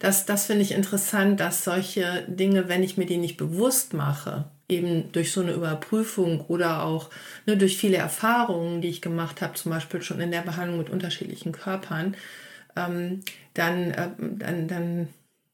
Das, 0.00 0.26
das 0.26 0.46
finde 0.46 0.62
ich 0.62 0.72
interessant, 0.72 1.40
dass 1.40 1.64
solche 1.64 2.24
Dinge, 2.28 2.68
wenn 2.68 2.84
ich 2.84 2.96
mir 2.96 3.06
die 3.06 3.16
nicht 3.16 3.36
bewusst 3.36 3.94
mache, 3.94 4.44
eben 4.68 5.10
durch 5.12 5.32
so 5.32 5.40
eine 5.40 5.52
Überprüfung 5.52 6.42
oder 6.42 6.82
auch 6.82 7.10
ne, 7.46 7.56
durch 7.56 7.78
viele 7.78 7.96
Erfahrungen, 7.96 8.80
die 8.80 8.88
ich 8.88 9.00
gemacht 9.00 9.40
habe, 9.40 9.54
zum 9.54 9.72
Beispiel 9.72 10.02
schon 10.02 10.20
in 10.20 10.30
der 10.30 10.42
Behandlung 10.42 10.78
mit 10.78 10.90
unterschiedlichen 10.90 11.52
Körpern, 11.52 12.16
ähm, 12.76 13.20
dann, 13.54 13.90
äh, 13.90 14.10
dann, 14.18 14.68
dann, 14.68 15.08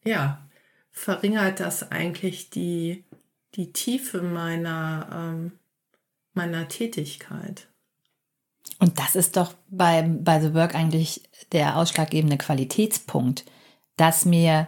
ja, 0.05 0.45
verringert 0.91 1.61
das 1.61 1.91
eigentlich 1.91 2.51
die, 2.51 3.05
die 3.55 3.73
Tiefe 3.73 4.23
meiner, 4.23 5.09
ähm, 5.13 5.53
meiner 6.35 6.69
Tätigkeit. 6.69 7.69
Und 8.79 8.99
das 8.99 9.15
ist 9.15 9.37
doch 9.37 9.55
bei, 9.69 10.03
bei 10.03 10.41
The 10.41 10.55
Work 10.55 10.75
eigentlich 10.75 11.23
der 11.53 11.77
ausschlaggebende 11.77 12.37
Qualitätspunkt, 12.37 13.45
dass 13.97 14.25
mir 14.25 14.67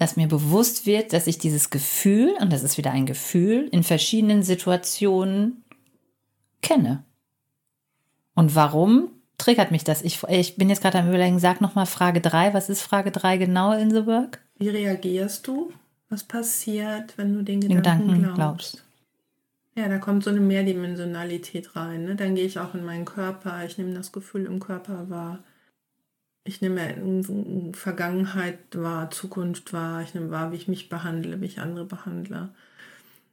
dass 0.00 0.16
mir 0.16 0.28
bewusst 0.28 0.86
wird, 0.86 1.12
dass 1.12 1.26
ich 1.26 1.36
dieses 1.36 1.68
Gefühl, 1.68 2.34
und 2.40 2.50
das 2.52 2.62
ist 2.62 2.78
wieder 2.78 2.90
ein 2.90 3.04
Gefühl, 3.04 3.68
in 3.70 3.82
verschiedenen 3.82 4.42
Situationen 4.42 5.62
kenne. 6.62 7.04
Und 8.34 8.54
warum 8.54 9.10
triggert 9.36 9.70
mich 9.70 9.84
das. 9.84 10.02
Ich, 10.02 10.22
ich 10.28 10.56
bin 10.56 10.68
jetzt 10.70 10.82
gerade 10.82 10.98
am 10.98 11.08
Überlegen, 11.08 11.38
sag 11.38 11.60
nochmal 11.60 11.86
Frage 11.86 12.20
3. 12.20 12.54
Was 12.54 12.68
ist 12.68 12.82
Frage 12.82 13.10
3 13.10 13.36
genau 13.36 13.72
in 13.72 13.90
the 13.90 14.06
work? 14.06 14.40
Wie 14.56 14.68
reagierst 14.68 15.46
du? 15.46 15.70
Was 16.08 16.24
passiert, 16.24 17.16
wenn 17.16 17.34
du 17.34 17.42
den 17.42 17.60
Gedanken, 17.60 18.08
Gedanken 18.08 18.34
glaubst? 18.34 18.72
glaubst. 18.72 18.84
Ja, 19.76 19.88
da 19.88 19.98
kommt 19.98 20.24
so 20.24 20.30
eine 20.30 20.40
Mehrdimensionalität 20.40 21.76
rein. 21.76 22.04
Ne? 22.04 22.16
Dann 22.16 22.34
gehe 22.34 22.44
ich 22.44 22.58
auch 22.58 22.74
in 22.74 22.84
meinen 22.84 23.04
Körper, 23.04 23.64
ich 23.64 23.78
nehme 23.78 23.94
das 23.94 24.12
Gefühl 24.12 24.46
im 24.46 24.60
Körper 24.60 25.08
wahr. 25.08 25.40
Ich 26.44 26.60
nehme 26.62 27.72
Vergangenheit 27.74 28.58
wahr, 28.74 29.10
Zukunft 29.10 29.72
wahr, 29.72 30.02
ich 30.02 30.14
nehme 30.14 30.30
wahr, 30.30 30.52
wie 30.52 30.56
ich 30.56 30.68
mich 30.68 30.88
behandle, 30.88 31.40
wie 31.40 31.46
ich 31.46 31.60
andere 31.60 31.84
behandle. 31.84 32.48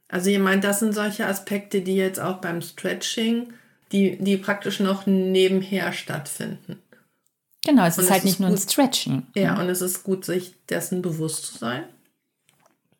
Also 0.08 0.30
ihr 0.30 0.40
meint, 0.40 0.64
das 0.64 0.80
sind 0.80 0.94
solche 0.94 1.26
Aspekte, 1.26 1.80
die 1.82 1.96
jetzt 1.96 2.20
auch 2.20 2.38
beim 2.40 2.62
Stretching, 2.62 3.52
die, 3.92 4.16
die 4.18 4.36
praktisch 4.36 4.80
noch 4.80 5.06
nebenher 5.06 5.92
stattfinden. 5.92 6.80
Genau, 7.64 7.84
es 7.86 7.98
Und 7.98 8.04
ist 8.04 8.06
es 8.06 8.10
halt 8.10 8.20
ist 8.20 8.24
nicht 8.24 8.40
nur 8.40 8.48
ein 8.48 8.54
gut. 8.54 8.62
Stretchen. 8.62 9.26
Ja, 9.34 9.60
und 9.60 9.68
es 9.68 9.80
ist 9.80 10.04
gut, 10.04 10.24
sich 10.24 10.54
dessen 10.66 11.02
bewusst 11.02 11.46
zu 11.46 11.58
sein. 11.58 11.84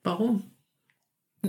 Warum? 0.03 0.43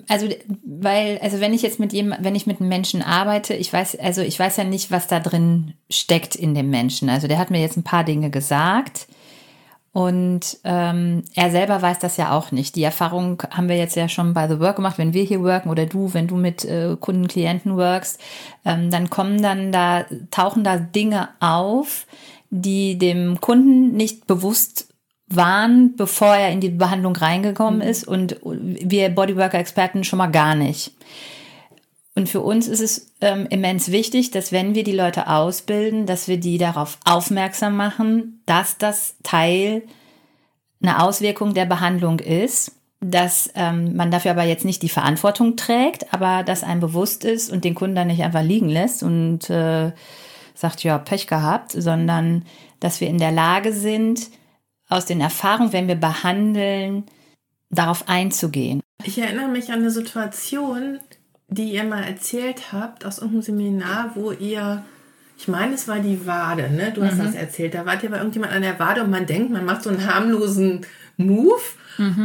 Also, 0.07 0.27
weil, 0.63 1.17
also 1.19 1.39
wenn 1.39 1.53
ich 1.53 1.63
jetzt 1.63 1.79
mit 1.79 1.93
jemand, 1.93 2.23
wenn 2.23 2.35
ich 2.35 2.45
mit 2.45 2.59
einem 2.59 2.69
Menschen 2.69 3.01
arbeite, 3.01 3.55
ich 3.55 3.73
weiß, 3.73 3.97
also 3.99 4.21
ich 4.21 4.39
weiß 4.39 4.57
ja 4.57 4.63
nicht, 4.63 4.91
was 4.91 5.07
da 5.07 5.19
drin 5.19 5.73
steckt 5.89 6.35
in 6.35 6.53
dem 6.53 6.69
Menschen. 6.69 7.09
Also 7.09 7.27
der 7.27 7.39
hat 7.39 7.49
mir 7.49 7.59
jetzt 7.59 7.77
ein 7.77 7.83
paar 7.83 8.03
Dinge 8.03 8.29
gesagt 8.29 9.07
und 9.91 10.59
ähm, 10.65 11.23
er 11.33 11.49
selber 11.49 11.81
weiß 11.81 11.97
das 11.99 12.17
ja 12.17 12.31
auch 12.37 12.51
nicht. 12.51 12.75
Die 12.75 12.83
Erfahrung 12.83 13.41
haben 13.49 13.69
wir 13.69 13.77
jetzt 13.77 13.95
ja 13.95 14.07
schon 14.07 14.33
bei 14.33 14.47
The 14.47 14.59
Work 14.59 14.75
gemacht, 14.75 14.99
wenn 14.99 15.13
wir 15.13 15.23
hier 15.23 15.41
worken 15.41 15.69
oder 15.69 15.87
du, 15.87 16.13
wenn 16.13 16.27
du 16.27 16.35
mit 16.35 16.63
äh, 16.63 16.95
Kunden, 16.99 17.27
Klienten 17.27 17.75
workst, 17.75 18.19
ähm, 18.65 18.91
dann 18.91 19.09
kommen 19.09 19.41
dann 19.41 19.71
da, 19.71 20.05
tauchen 20.29 20.63
da 20.63 20.77
Dinge 20.77 21.29
auf, 21.39 22.05
die 22.51 22.99
dem 22.99 23.41
Kunden 23.41 23.93
nicht 23.93 24.27
bewusst 24.27 24.88
waren, 25.29 25.95
bevor 25.95 26.35
er 26.35 26.51
in 26.51 26.61
die 26.61 26.69
Behandlung 26.69 27.15
reingekommen 27.15 27.81
ist 27.81 28.07
und 28.07 28.37
wir 28.43 29.09
Bodyworker-Experten 29.09 30.03
schon 30.03 30.17
mal 30.17 30.27
gar 30.27 30.55
nicht. 30.55 30.93
Und 32.15 32.27
für 32.27 32.41
uns 32.41 32.67
ist 32.67 32.81
es 32.81 33.13
ähm, 33.21 33.47
immens 33.49 33.91
wichtig, 33.91 34.31
dass 34.31 34.51
wenn 34.51 34.75
wir 34.75 34.83
die 34.83 34.91
Leute 34.91 35.27
ausbilden, 35.27 36.05
dass 36.05 36.27
wir 36.27 36.37
die 36.37 36.57
darauf 36.57 36.97
aufmerksam 37.05 37.77
machen, 37.77 38.41
dass 38.45 38.77
das 38.77 39.15
Teil 39.23 39.83
eine 40.81 41.01
Auswirkung 41.01 41.53
der 41.53 41.65
Behandlung 41.65 42.19
ist, 42.19 42.73
dass 43.01 43.49
ähm, 43.55 43.95
man 43.95 44.11
dafür 44.11 44.31
aber 44.31 44.43
jetzt 44.43 44.65
nicht 44.65 44.81
die 44.81 44.89
Verantwortung 44.89 45.55
trägt, 45.55 46.13
aber 46.13 46.43
dass 46.43 46.63
einem 46.63 46.81
bewusst 46.81 47.23
ist 47.23 47.51
und 47.51 47.63
den 47.63 47.75
Kunden 47.75 47.95
dann 47.95 48.07
nicht 48.07 48.23
einfach 48.23 48.43
liegen 48.43 48.69
lässt 48.69 49.03
und 49.03 49.49
äh, 49.49 49.91
sagt, 50.53 50.83
ja, 50.83 50.97
Pech 50.97 51.27
gehabt, 51.27 51.71
sondern 51.71 52.43
dass 52.81 52.99
wir 52.99 53.07
in 53.07 53.19
der 53.19 53.31
Lage 53.31 53.71
sind, 53.71 54.29
aus 54.89 55.05
den 55.05 55.21
Erfahrungen, 55.21 55.71
wenn 55.71 55.87
wir 55.87 55.95
behandeln, 55.95 57.05
darauf 57.69 58.09
einzugehen. 58.09 58.81
Ich 59.03 59.17
erinnere 59.17 59.47
mich 59.47 59.69
an 59.71 59.79
eine 59.79 59.91
Situation, 59.91 60.99
die 61.47 61.71
ihr 61.71 61.83
mal 61.83 62.03
erzählt 62.03 62.73
habt 62.73 63.05
aus 63.05 63.19
irgendeinem 63.19 63.43
Seminar, 63.43 64.11
wo 64.15 64.31
ihr, 64.31 64.83
ich 65.37 65.47
meine, 65.47 65.75
es 65.75 65.87
war 65.87 65.99
die 65.99 66.25
Wade, 66.27 66.69
ne? 66.69 66.91
Du 66.91 67.03
hast 67.03 67.19
das 67.19 67.35
erzählt. 67.35 67.75
Da 67.75 67.85
wart 67.85 68.03
ihr 68.03 68.09
bei 68.09 68.17
irgendjemand 68.17 68.53
an 68.53 68.61
der 68.61 68.77
Wade 68.79 69.03
und 69.03 69.11
man 69.11 69.25
denkt, 69.25 69.51
man 69.51 69.65
macht 69.65 69.83
so 69.83 69.89
einen 69.89 70.05
harmlosen 70.05 70.85
Move. 71.17 71.61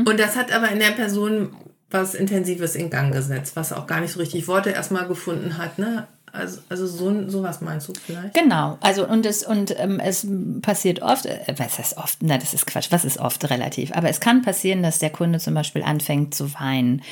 Und 0.04 0.18
das 0.18 0.36
hat 0.36 0.52
aber 0.52 0.70
in 0.70 0.78
der 0.78 0.92
Person 0.92 1.54
was 1.90 2.14
Intensives 2.14 2.74
in 2.74 2.90
Gang 2.90 3.12
gesetzt, 3.12 3.56
was 3.56 3.72
auch 3.72 3.86
gar 3.86 4.00
nicht 4.00 4.12
so 4.12 4.20
richtig 4.20 4.48
Worte 4.48 4.70
erstmal 4.70 5.06
gefunden 5.06 5.58
hat, 5.58 5.78
ne? 5.78 6.06
Also, 6.34 6.60
also 6.68 6.86
so, 6.86 7.28
sowas 7.28 7.60
meinst 7.60 7.88
du 7.88 7.92
vielleicht? 7.94 8.34
Genau, 8.34 8.76
also 8.80 9.06
und 9.06 9.24
es 9.24 9.44
und 9.44 9.78
ähm, 9.78 10.00
es 10.00 10.26
passiert 10.62 11.00
oft, 11.00 11.26
äh, 11.26 11.54
was 11.56 11.78
heißt 11.78 11.96
oft? 11.96 12.18
Na, 12.22 12.38
das 12.38 12.54
ist 12.54 12.66
Quatsch. 12.66 12.88
Was 12.90 13.04
ist 13.04 13.18
oft 13.18 13.48
relativ? 13.50 13.92
Aber 13.94 14.08
es 14.08 14.18
kann 14.18 14.42
passieren, 14.42 14.82
dass 14.82 14.98
der 14.98 15.10
Kunde 15.10 15.38
zum 15.38 15.54
Beispiel 15.54 15.84
anfängt 15.84 16.34
zu 16.34 16.52
weinen 16.54 17.02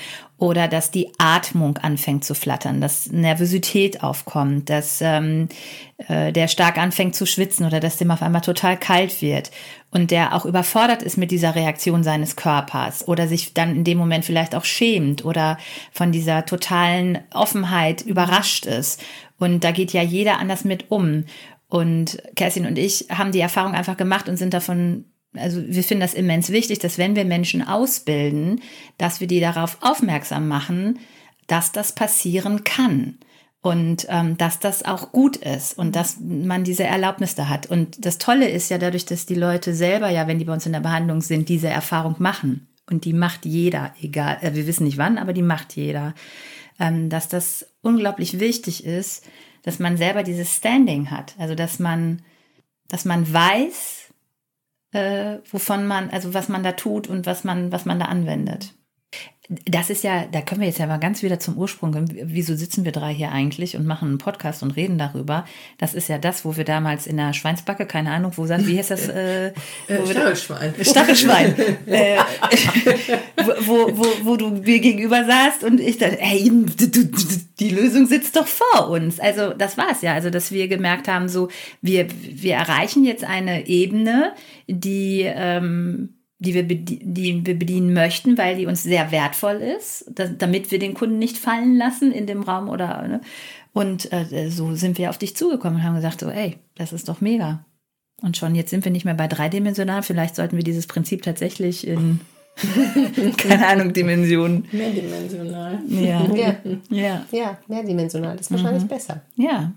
oder 0.43 0.67
dass 0.67 0.91
die 0.91 1.13
Atmung 1.19 1.79
anfängt 1.79 2.25
zu 2.25 2.35
flattern, 2.35 2.81
dass 2.81 3.13
Nervosität 3.13 4.03
aufkommt, 4.03 4.71
dass 4.71 5.01
ähm, 5.01 5.49
äh, 6.09 6.33
der 6.33 6.49
stark 6.49 6.79
anfängt 6.79 7.15
zu 7.15 7.27
schwitzen 7.27 7.65
oder 7.65 7.79
dass 7.79 7.97
dem 7.97 8.11
auf 8.11 8.23
einmal 8.23 8.41
total 8.41 8.77
kalt 8.77 9.23
wird 9.23 9.53
und 9.93 10.11
der 10.11 10.35
auch 10.35 10.45
überfordert 10.45 11.01
ist 11.05 11.17
mit 11.17 11.31
dieser 11.31 11.55
Reaktion 11.55 12.03
seines 12.03 12.35
Körpers 12.35 13.07
oder 13.07 13.29
sich 13.29 13.55
dann 13.55 13.77
in 13.77 13.85
dem 13.85 13.99
Moment 13.99 14.25
vielleicht 14.25 14.57
auch 14.57 14.65
schämt 14.65 15.25
oder 15.25 15.59
von 15.93 16.11
dieser 16.11 16.45
totalen 16.45 17.21
Offenheit 17.33 18.03
überrascht 18.03 18.67
ist. 18.67 19.01
Und 19.39 19.63
da 19.63 19.71
geht 19.71 19.93
ja 19.93 20.03
jeder 20.03 20.41
anders 20.41 20.65
mit 20.65 20.91
um. 20.91 21.25
Und 21.69 22.21
Kerstin 22.35 22.67
und 22.67 22.79
ich 22.79 23.07
haben 23.11 23.31
die 23.31 23.41
Erfahrung 23.41 23.75
einfach 23.75 23.97
gemacht 23.97 24.29
und 24.29 24.39
sind 24.39 24.55
davon 24.55 25.05
also 25.35 25.63
wir 25.67 25.83
finden 25.83 26.03
das 26.03 26.15
immens 26.15 26.51
wichtig, 26.51 26.79
dass 26.79 26.99
wenn 26.99 27.17
wir 27.17 27.25
Menschen 27.25 27.67
ausbilden, 27.67 28.61
dass 28.99 29.21
wir 29.21 29.27
die 29.27 29.41
darauf 29.41 29.79
aufmerksam 29.81 30.49
machen, 30.49 30.99
dass 31.47 31.73
das 31.73 31.93
passieren 31.93 32.65
kann 32.65 33.19
und 33.63 34.07
ähm, 34.11 34.37
dass 34.37 34.59
das 34.59 34.85
auch 34.85 35.13
gut 35.13 35.37
ist 35.37 35.79
und 35.79 35.97
dass 35.97 36.19
man 36.21 36.65
diese 36.65 36.85
Erlaubnis 36.85 37.35
da 37.35 37.49
hat. 37.49 37.67
Und 37.67 38.05
das 38.05 38.19
Tolle 38.19 38.49
ist 38.49 38.71
ja 38.71 38.79
dadurch, 38.79 39.07
dass 39.07 39.25
die 39.25 39.35
Leute 39.35 39.75
selber 39.75 40.11
ja, 40.11 40.27
wenn 40.27 40.39
die 40.39 40.45
bei 40.45 40.53
uns 40.53 40.67
in 40.67 40.73
der 40.73 40.81
Behandlung 40.81 41.23
sind, 41.23 41.49
diese 41.49 41.69
Erfahrung 41.69 42.17
machen. 42.19 42.69
Und 42.91 43.05
die 43.05 43.13
macht 43.13 43.47
jeder, 43.47 43.95
egal, 44.03 44.39
äh, 44.43 44.55
wir 44.55 44.67
wissen 44.67 44.85
nicht 44.85 44.99
wann, 44.99 45.17
aber 45.17 45.33
die 45.33 45.43
macht 45.43 45.77
jeder. 45.77 46.15
Ähm, 46.79 47.09
dass 47.09 47.29
das 47.29 47.67
unglaublich 47.81 48.41
wichtig 48.41 48.85
ist, 48.85 49.25
dass 49.63 49.79
man 49.79 49.97
selber 49.97 50.25
dieses 50.25 50.57
Standing 50.57 51.11
hat. 51.11 51.35
Also 51.39 51.55
dass 51.55 51.79
man, 51.79 52.23
dass 52.89 53.05
man 53.05 53.33
weiß, 53.33 54.12
äh, 54.93 55.39
wovon 55.51 55.87
man, 55.87 56.11
also 56.11 56.35
was 56.35 56.49
man 56.49 56.63
da 56.63 56.73
tut 56.73 57.09
und 57.09 57.27
was 57.27 57.45
man, 57.45 57.73
was 57.73 57.85
man 57.85 57.99
da 57.99 58.07
anwendet. 58.07 58.75
Das 59.49 59.91
ist 59.91 60.05
ja, 60.05 60.25
da 60.31 60.41
können 60.41 60.61
wir 60.61 60.69
jetzt 60.69 60.79
ja 60.79 60.87
mal 60.87 60.99
ganz 60.99 61.23
wieder 61.23 61.41
zum 61.41 61.59
Ursprung. 61.59 61.93
kommen. 61.93 62.09
Wieso 62.25 62.55
sitzen 62.55 62.85
wir 62.85 62.93
drei 62.93 63.13
hier 63.13 63.33
eigentlich 63.33 63.77
und 63.77 63.85
machen 63.85 64.09
einen 64.09 64.19
Podcast 64.19 64.63
und 64.63 64.71
reden 64.77 64.99
darüber? 64.99 65.45
Das 65.79 65.95
ist 65.95 66.09
ja 66.09 66.19
das, 66.19 66.45
wo 66.45 66.57
wir 66.57 66.63
damals 66.65 67.09
in 67.09 67.17
der 67.17 67.33
Schweinsbacke, 67.33 67.85
keine 67.87 68.13
Ahnung, 68.13 68.33
wo 68.37 68.47
sagt, 68.47 68.67
wie 68.69 68.79
heißt 68.79 68.93
das? 68.93 69.09
Äh, 69.09 69.53
wo 69.89 70.07
wir 70.09 70.15
da- 70.15 70.35
Stachelschwein. 70.37 70.75
Stachelschwein. 70.81 71.55
äh, 71.87 72.17
wo, 73.67 73.89
wo, 73.97 74.07
wo 74.23 74.37
du 74.37 74.51
mir 74.51 74.79
gegenüber 74.79 75.25
saßt 75.25 75.65
und 75.65 75.81
ich 75.81 76.01
hey, 76.01 76.49
du- 76.77 76.89
du- 76.89 77.11
die 77.59 77.71
Lösung 77.71 78.07
sitzt 78.07 78.37
doch 78.37 78.47
vor 78.47 78.91
uns. 78.91 79.19
Also 79.19 79.53
das 79.55 79.77
war 79.77 79.91
es 79.91 80.03
ja. 80.03 80.15
Also, 80.15 80.31
dass 80.31 80.53
wir 80.53 80.69
gemerkt 80.69 81.09
haben, 81.09 81.29
so, 81.29 81.49
wir, 81.81 82.07
wir 82.11 82.55
erreichen 82.55 83.05
jetzt 83.05 83.25
eine 83.25 83.67
Ebene, 83.67 84.35
die, 84.69 85.23
ähm, 85.27 86.15
die, 86.43 86.55
wir, 86.55 86.65
die 86.65 87.47
wir 87.47 87.59
bedienen 87.59 87.93
möchten, 87.93 88.37
weil 88.37 88.57
die 88.57 88.67
uns 88.67 88.83
sehr 88.83 89.11
wertvoll 89.11 89.57
ist, 89.57 90.11
da, 90.15 90.27
damit 90.27 90.71
wir 90.71 90.79
den 90.79 90.95
Kunden 90.95 91.19
nicht 91.19 91.39
fallen 91.39 91.77
lassen 91.77 92.13
in 92.13 92.27
dem 92.27 92.43
Raum 92.43 92.69
oder, 92.69 93.07
ne? 93.07 93.21
Und 93.73 94.13
äh, 94.13 94.51
so 94.51 94.75
sind 94.75 94.99
wir 94.99 95.09
auf 95.09 95.17
dich 95.17 95.35
zugekommen 95.35 95.77
und 95.79 95.85
haben 95.85 95.95
gesagt, 95.95 96.21
so, 96.21 96.29
ey, 96.29 96.59
das 96.75 96.93
ist 96.93 97.09
doch 97.09 97.23
mega. 97.23 97.65
Und 98.21 98.37
schon 98.37 98.55
jetzt 98.55 98.71
sind 98.71 98.85
wir 98.85 98.93
nicht 98.93 99.05
mehr 99.07 99.15
bei 99.15 99.29
dreidimensional. 99.29 100.03
Vielleicht 100.03 100.37
sollten 100.37 100.57
wir 100.57 100.65
dieses 100.65 100.87
Prinzip 100.87 101.23
tatsächlich 101.23 101.87
in, 101.87 102.21
keine 103.39 103.67
Ahnung, 103.67 103.93
Dimensionen. 103.95 104.67
Mehrdimensional. 104.73 105.79
Ja. 105.89 106.27
Ja, 106.35 106.57
Ja. 106.91 107.27
ja 107.31 107.59
mehrdimensional 107.67 108.39
ist 108.39 108.51
wahrscheinlich 108.51 108.85
besser. 108.85 109.23
Ja. 109.37 109.73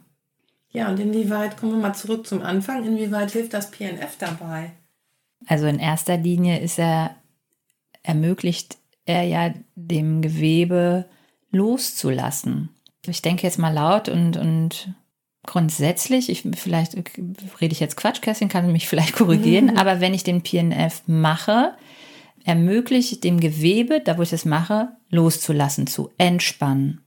Ja, 0.71 0.89
und 0.89 0.99
inwieweit, 0.99 1.55
kommen 1.55 1.71
wir 1.71 1.79
mal 1.79 1.93
zurück 1.93 2.27
zum 2.27 2.41
Anfang, 2.41 2.83
inwieweit 2.83 3.31
hilft 3.31 3.53
das 3.53 3.71
PNF 3.71 4.17
dabei? 4.19 4.73
Also 5.47 5.67
in 5.67 5.79
erster 5.79 6.17
Linie 6.17 6.59
ist 6.59 6.79
er, 6.79 7.15
ermöglicht 8.03 8.77
er 9.05 9.23
ja 9.23 9.53
dem 9.75 10.21
Gewebe 10.21 11.05
loszulassen. 11.51 12.69
Ich 13.07 13.21
denke 13.21 13.43
jetzt 13.43 13.59
mal 13.59 13.73
laut 13.73 14.09
und, 14.09 14.35
und 14.37 14.89
grundsätzlich, 15.45 16.29
ich, 16.29 16.43
vielleicht 16.55 16.95
rede 16.95 17.71
ich 17.71 17.79
jetzt 17.79 17.97
Quatsch, 17.97 18.21
Kerstin 18.21 18.49
kann 18.49 18.71
mich 18.71 18.87
vielleicht 18.87 19.13
korrigieren, 19.15 19.77
aber 19.77 20.01
wenn 20.01 20.13
ich 20.13 20.23
den 20.23 20.41
PNF 20.41 21.03
mache, 21.05 21.73
ermöglicht 22.43 23.23
dem 23.23 23.39
Gewebe, 23.39 24.01
da 24.01 24.17
wo 24.17 24.23
ich 24.23 24.33
es 24.33 24.45
mache, 24.45 24.89
loszulassen, 25.09 25.87
zu 25.87 26.11
entspannen. 26.17 27.01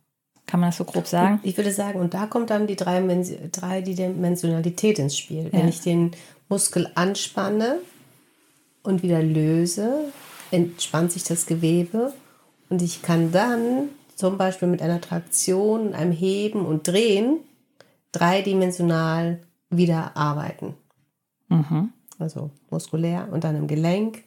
Kann 0.47 0.61
man 0.61 0.71
das 0.71 0.78
so 0.78 0.85
grob 0.85 1.07
sagen? 1.07 1.40
Ich 1.42 1.57
würde 1.57 1.73
sagen, 1.73 2.00
und 2.00 2.14
da 2.14 2.26
kommt 2.26 2.50
dann 2.50 2.66
die 2.66 2.76
Dreidimensionalität 2.76 4.99
ins 4.99 5.18
Spiel. 5.18 5.49
Wenn 5.52 5.61
Ja. 5.62 5.68
ich 5.68 5.80
den 5.80 6.12
Muskel 6.49 6.90
anspanne 6.95 7.76
und 8.88 9.02
wieder 9.02 9.23
löse, 9.23 10.11
entspannt 10.50 11.12
sich 11.12 11.23
das 11.23 11.45
Gewebe 11.45 12.12
und 12.71 12.80
ich 12.80 13.02
kann 13.02 13.33
dann 13.33 13.90
zum 14.14 14.38
Beispiel 14.38 14.66
mit 14.66 14.80
einer 14.80 15.00
Traktion, 15.00 15.95
einem 15.95 16.11
Heben 16.11 16.64
und 16.64 16.88
Drehen 16.88 17.37
dreidimensional 18.12 19.40
wieder 19.71 20.16
arbeiten. 20.16 20.75
Mhm. 21.49 21.90
Also 22.18 22.50
muskulär 22.71 23.28
und 23.30 23.45
dann 23.45 23.57
im 23.57 23.68
Gelenk. 23.68 24.25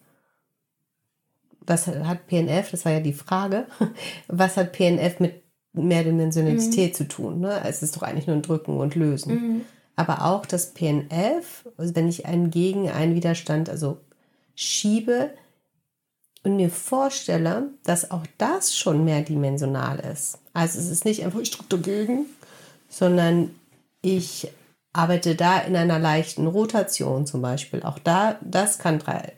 Was 1.62 1.88
hat 1.88 2.28
PNF, 2.28 2.72
das 2.72 2.86
war 2.86 2.92
ja 2.92 3.00
die 3.00 3.14
Frage, 3.14 3.66
was 4.28 4.58
hat 4.58 4.74
PNF 4.74 5.20
mit 5.20 5.42
Mehrdimensionalität 5.74 6.96
zu 6.96 7.08
tun? 7.08 7.40
Ne? 7.40 7.62
Es 7.66 7.82
ist 7.82 7.96
doch 7.96 8.04
eigentlich 8.04 8.28
nur 8.28 8.36
ein 8.36 8.42
Drücken 8.44 8.78
und 8.78 8.96
Lösen. 8.96 9.32
aber 9.96 10.26
auch 10.26 10.46
das 10.46 10.74
PNF, 10.74 11.68
also 11.78 11.96
wenn 11.96 12.08
ich 12.08 12.26
einen 12.26 12.52
gegen 12.52 12.90
einen 12.90 13.16
Widerstand, 13.16 13.70
also 13.70 13.98
schiebe 14.56 15.32
und 16.44 16.56
mir 16.56 16.70
vorstelle, 16.70 17.70
dass 17.84 18.12
auch 18.12 18.26
das 18.38 18.76
schon 18.76 19.06
mehrdimensional 19.06 20.00
ist. 20.00 20.40
Also 20.54 20.80
es 20.80 20.90
ist 20.90 21.06
nicht 21.06 21.24
einfach, 21.24 21.40
ich 21.40 21.52
drücke 21.52 21.78
dagegen, 21.78 22.26
sondern 22.90 23.54
ich 24.02 24.52
arbeite 24.94 25.36
da 25.36 25.60
in 25.60 25.76
einer 25.76 26.00
leichten 26.00 26.48
Rotation 26.48 27.26
zum 27.26 27.42
Beispiel. 27.42 27.84
Auch 27.84 28.00
da, 28.00 28.38
das 28.42 28.80
kann 28.80 29.00
drei, 29.00 29.34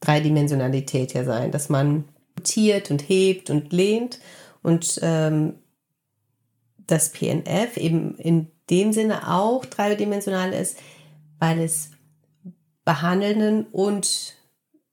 Dreidimensionalität 0.00 1.12
ja 1.14 1.24
sein, 1.24 1.52
dass 1.52 1.68
man 1.68 2.04
rotiert 2.36 2.90
und 2.90 3.08
hebt 3.08 3.50
und 3.50 3.72
lehnt 3.72 4.18
und 4.62 4.98
ähm, 5.02 5.54
das 6.86 7.10
PNF 7.12 7.76
eben 7.76 8.16
in 8.16 8.48
dem 8.70 8.92
Sinne 8.92 9.30
auch 9.32 9.64
dreidimensional 9.64 10.52
ist, 10.52 10.76
weil 11.38 11.60
es 11.60 11.90
Behandelnden 12.84 13.66
und 13.66 14.34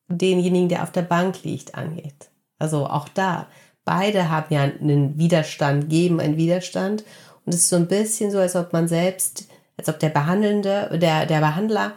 denjenigen, 0.08 0.70
der 0.70 0.84
auf 0.84 0.92
der 0.92 1.04
Bank 1.04 1.44
liegt, 1.44 1.76
angeht. 1.76 2.30
Also 2.58 2.86
auch 2.88 3.08
da, 3.10 3.48
beide 3.86 4.30
haben 4.30 4.54
ja 4.54 4.64
einen 4.64 5.18
Widerstand, 5.18 5.90
geben 5.90 6.20
einen 6.20 6.38
Widerstand 6.38 7.04
und 7.46 7.54
es 7.54 7.62
ist 7.62 7.70
so 7.70 7.78
ein 7.78 7.88
bisschen 7.88 8.32
so, 8.32 8.40
als 8.40 8.56
ob 8.56 8.74
man 8.74 8.88
selbst, 8.88 9.50
als 9.78 9.90
ob 9.90 10.00
der 10.00 10.10
Behandelnde, 10.10 10.98
der, 11.00 11.26
der 11.26 11.40
Behandler 11.40 11.94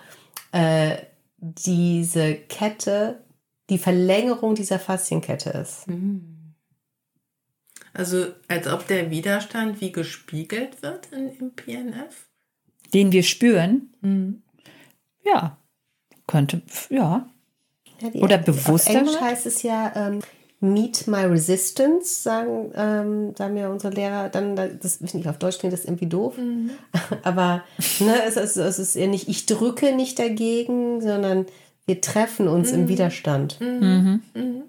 äh, 0.53 0.97
diese 1.37 2.35
Kette 2.35 3.23
die 3.71 3.79
Verlängerung 3.79 4.55
dieser 4.55 4.79
Faszienkette 4.79 5.51
ist. 5.51 5.89
Mhm. 5.89 6.55
Also 7.95 8.27
als 8.49 8.67
ob 8.67 8.87
der 8.87 9.11
Widerstand 9.11 9.81
wie 9.81 9.93
gespiegelt 9.93 10.83
wird 10.83 11.13
in, 11.13 11.31
im 11.39 11.55
PNF? 11.55 12.29
Den 12.95 13.13
wir 13.13 13.23
spüren? 13.23 13.93
Mhm. 14.01 14.43
Ja, 15.25 15.59
könnte, 16.33 16.63
ja. 16.89 17.29
ja 18.01 18.21
Oder 18.21 18.39
bewusster. 18.39 18.91
Auf 18.91 18.97
Englisch 18.97 19.21
heißt 19.21 19.47
es 19.47 19.63
ja 19.63 19.93
ähm, 19.95 20.21
Meet 20.61 21.07
My 21.07 21.25
Resistance, 21.25 22.23
sagen, 22.23 22.73
ähm, 22.75 23.35
sagen 23.37 23.55
mir 23.55 23.69
unsere 23.69 23.93
Lehrer. 23.93 24.31
Dann, 24.31 24.57
das 24.57 24.97
finde 24.97 25.19
ich 25.19 25.29
auf 25.29 25.39
Deutsch 25.39 25.59
klingt 25.59 25.75
das 25.75 25.85
irgendwie 25.85 26.07
doof. 26.07 26.39
Mhm. 26.39 26.71
Aber 27.23 27.63
ne, 28.01 28.15
es, 28.27 28.37
es, 28.37 28.57
es 28.57 28.79
ist 28.79 28.97
ja 28.97 29.07
nicht, 29.07 29.29
ich 29.29 29.45
drücke 29.47 29.95
nicht 29.95 30.19
dagegen, 30.19 31.03
sondern 31.03 31.47
wir 31.85 32.01
treffen 32.01 32.49
uns 32.49 32.73
mhm. 32.73 32.79
im 32.79 32.89
Widerstand. 32.89 33.61
Mhm. 33.61 34.23
Mhm. 34.35 34.63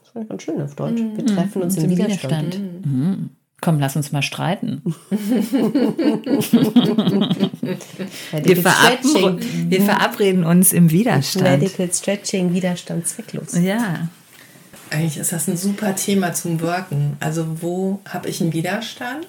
Das 0.00 0.10
fand 0.12 0.24
ich 0.24 0.28
ganz 0.28 0.42
schön 0.42 0.60
auf 0.60 0.74
Deutsch. 0.74 1.00
Wir 1.00 1.22
mhm. 1.22 1.26
treffen 1.26 1.62
uns, 1.62 1.76
im, 1.78 1.88
Widerstand. 1.88 2.54
Widerstand. 2.54 3.30
Komm, 3.60 3.80
lass 3.80 3.96
uns 3.96 4.12
mal 4.12 4.22
streiten. 4.22 4.82
wir, 5.10 5.42
verabr 8.56 9.40
wir, 9.68 9.82
verabreden 9.82 10.44
uns 10.44 10.72
im 10.72 10.90
Widerstand. 10.90 11.62
Medical 11.62 11.92
Stretching, 11.92 12.54
Widerstand 12.54 13.08
zwecklos. 13.08 13.58
Ja. 13.58 14.08
Eigentlich 14.90 15.18
ist 15.18 15.32
das 15.32 15.48
ein 15.48 15.56
super 15.56 15.96
Thema 15.96 16.34
zum 16.34 16.60
Worken. 16.60 17.16
Also 17.18 17.60
wo 17.60 17.98
habe 18.08 18.28
ich 18.28 18.40
einen 18.40 18.52
Widerstand? 18.52 19.26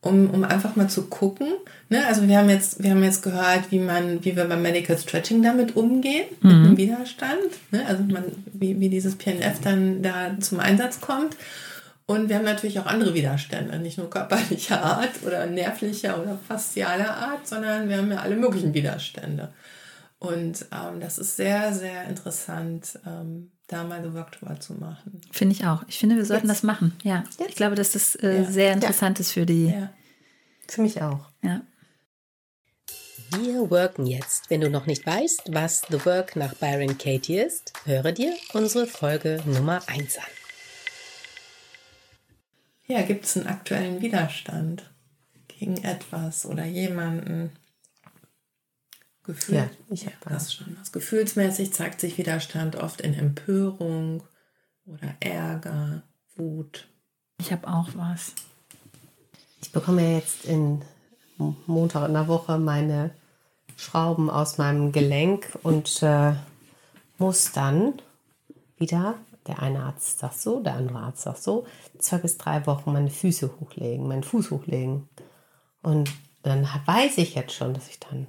um, 0.00 0.30
um 0.30 0.44
einfach 0.44 0.76
mal 0.76 0.88
zu 0.88 1.06
gucken. 1.06 1.48
Ne? 1.88 2.06
Also 2.06 2.28
wir 2.28 2.38
haben 2.38 2.48
jetzt, 2.48 2.82
wir 2.82 2.90
haben 2.90 3.02
jetzt 3.02 3.22
gehört, 3.22 3.70
wie 3.70 3.80
man, 3.80 4.24
wie 4.24 4.36
wir 4.36 4.44
beim 4.44 4.62
Medical 4.62 4.96
Stretching 4.96 5.42
damit 5.42 5.76
umgehen, 5.76 6.26
mhm. 6.40 6.50
mit 6.50 6.66
dem 6.66 6.76
Widerstand. 6.76 7.38
Ne? 7.70 7.84
Also 7.86 8.04
man, 8.04 8.24
wie, 8.52 8.78
wie 8.78 8.88
dieses 8.88 9.16
PNF 9.16 9.60
dann 9.62 10.02
da 10.02 10.38
zum 10.40 10.60
Einsatz 10.60 11.00
kommt. 11.00 11.36
Und 12.10 12.30
wir 12.30 12.36
haben 12.36 12.46
natürlich 12.46 12.80
auch 12.80 12.86
andere 12.86 13.12
Widerstände, 13.12 13.78
nicht 13.78 13.98
nur 13.98 14.08
körperlicher 14.08 14.82
Art 14.82 15.22
oder 15.26 15.44
nervlicher 15.44 16.18
oder 16.18 16.38
faszialer 16.38 17.14
Art, 17.14 17.46
sondern 17.46 17.90
wir 17.90 17.98
haben 17.98 18.10
ja 18.10 18.20
alle 18.20 18.36
möglichen 18.36 18.72
Widerstände. 18.72 19.52
Und 20.18 20.64
ähm, 20.72 21.00
das 21.00 21.18
ist 21.18 21.36
sehr, 21.36 21.74
sehr 21.74 22.04
interessant, 22.04 22.98
ähm, 23.06 23.52
da 23.66 23.84
mal 23.84 24.02
so 24.02 24.14
Workshop 24.14 24.62
zu 24.62 24.72
machen. 24.72 25.20
Finde 25.30 25.54
ich 25.54 25.66
auch. 25.66 25.84
Ich 25.86 25.98
finde, 25.98 26.16
wir 26.16 26.24
sollten 26.24 26.46
Jetzt. 26.46 26.56
das 26.56 26.62
machen. 26.62 26.96
Ja. 27.02 27.24
Jetzt. 27.38 27.50
Ich 27.50 27.56
glaube, 27.56 27.74
dass 27.74 27.92
das 27.92 28.14
äh, 28.14 28.38
ja. 28.38 28.44
sehr 28.44 28.72
interessant 28.72 29.18
ja. 29.18 29.20
ist 29.20 29.32
für 29.32 29.44
die. 29.44 29.66
Ja. 29.66 29.92
Für 30.66 30.80
mich 30.80 31.02
auch. 31.02 31.28
Ja. 31.42 31.60
Wir 33.38 33.70
worken 33.70 34.06
jetzt. 34.06 34.48
Wenn 34.48 34.62
du 34.62 34.70
noch 34.70 34.86
nicht 34.86 35.04
weißt, 35.04 35.52
was 35.52 35.82
The 35.90 36.02
Work 36.06 36.36
nach 36.36 36.54
Byron 36.54 36.96
Katie 36.96 37.40
ist, 37.40 37.74
höre 37.84 38.12
dir 38.12 38.34
unsere 38.54 38.86
Folge 38.86 39.42
Nummer 39.44 39.82
1 39.86 40.16
an. 40.16 40.37
Ja, 42.88 43.02
gibt 43.02 43.26
es 43.26 43.36
einen 43.36 43.46
aktuellen 43.46 44.00
Widerstand 44.00 44.90
gegen 45.46 45.76
etwas 45.84 46.46
oder 46.46 46.64
jemanden? 46.64 47.52
Gefühl, 49.24 49.56
ja, 49.56 49.70
ich 49.90 50.06
habe 50.06 50.16
das 50.24 50.54
schon. 50.54 50.74
Was. 50.80 50.90
Gefühlsmäßig 50.90 51.74
zeigt 51.74 52.00
sich 52.00 52.16
Widerstand 52.16 52.76
oft 52.76 53.02
in 53.02 53.12
Empörung 53.12 54.22
oder 54.86 55.14
Ärger, 55.20 56.02
Wut. 56.34 56.88
Ich 57.38 57.52
habe 57.52 57.68
auch 57.68 57.90
was. 57.94 58.32
Ich 59.60 59.70
bekomme 59.70 60.02
ja 60.02 60.16
jetzt 60.16 60.46
in 60.46 60.82
Montag 61.36 62.08
in 62.08 62.14
der 62.14 62.26
Woche 62.26 62.58
meine 62.58 63.10
Schrauben 63.76 64.30
aus 64.30 64.56
meinem 64.56 64.92
Gelenk 64.92 65.58
und 65.62 66.02
äh, 66.02 66.32
muss 67.18 67.52
dann 67.52 68.00
wieder, 68.78 69.16
der 69.48 69.60
eine 69.60 69.82
Arzt 69.82 70.18
sagt 70.18 70.38
so, 70.38 70.60
der 70.60 70.74
andere 70.74 70.98
Arzt 70.98 71.22
sagt 71.22 71.42
so, 71.42 71.66
zwei 71.98 72.18
bis 72.18 72.36
drei 72.36 72.66
Wochen 72.66 72.92
meine 72.92 73.10
Füße 73.10 73.58
hochlegen, 73.60 74.06
meinen 74.06 74.22
Fuß 74.22 74.50
hochlegen. 74.50 75.08
Und 75.82 76.12
dann 76.42 76.68
weiß 76.84 77.18
ich 77.18 77.34
jetzt 77.34 77.54
schon, 77.54 77.74
dass 77.74 77.88
ich 77.88 77.98
dann 77.98 78.28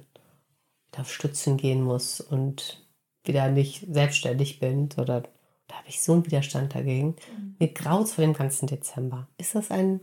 wieder 0.88 1.02
auf 1.02 1.12
Stützen 1.12 1.56
gehen 1.56 1.82
muss 1.82 2.20
und 2.20 2.84
wieder 3.24 3.48
nicht 3.50 3.86
selbstständig 3.90 4.58
bin, 4.60 4.88
oder 4.96 5.22
da 5.68 5.76
habe 5.76 5.88
ich 5.88 6.02
so 6.02 6.14
einen 6.14 6.26
Widerstand 6.26 6.74
dagegen. 6.74 7.16
Mhm. 7.36 7.56
Mir 7.58 7.68
graut 7.68 8.08
vor 8.08 8.24
dem 8.24 8.32
ganzen 8.32 8.66
Dezember. 8.66 9.28
Ist 9.36 9.54
das 9.54 9.70
ein, 9.70 10.00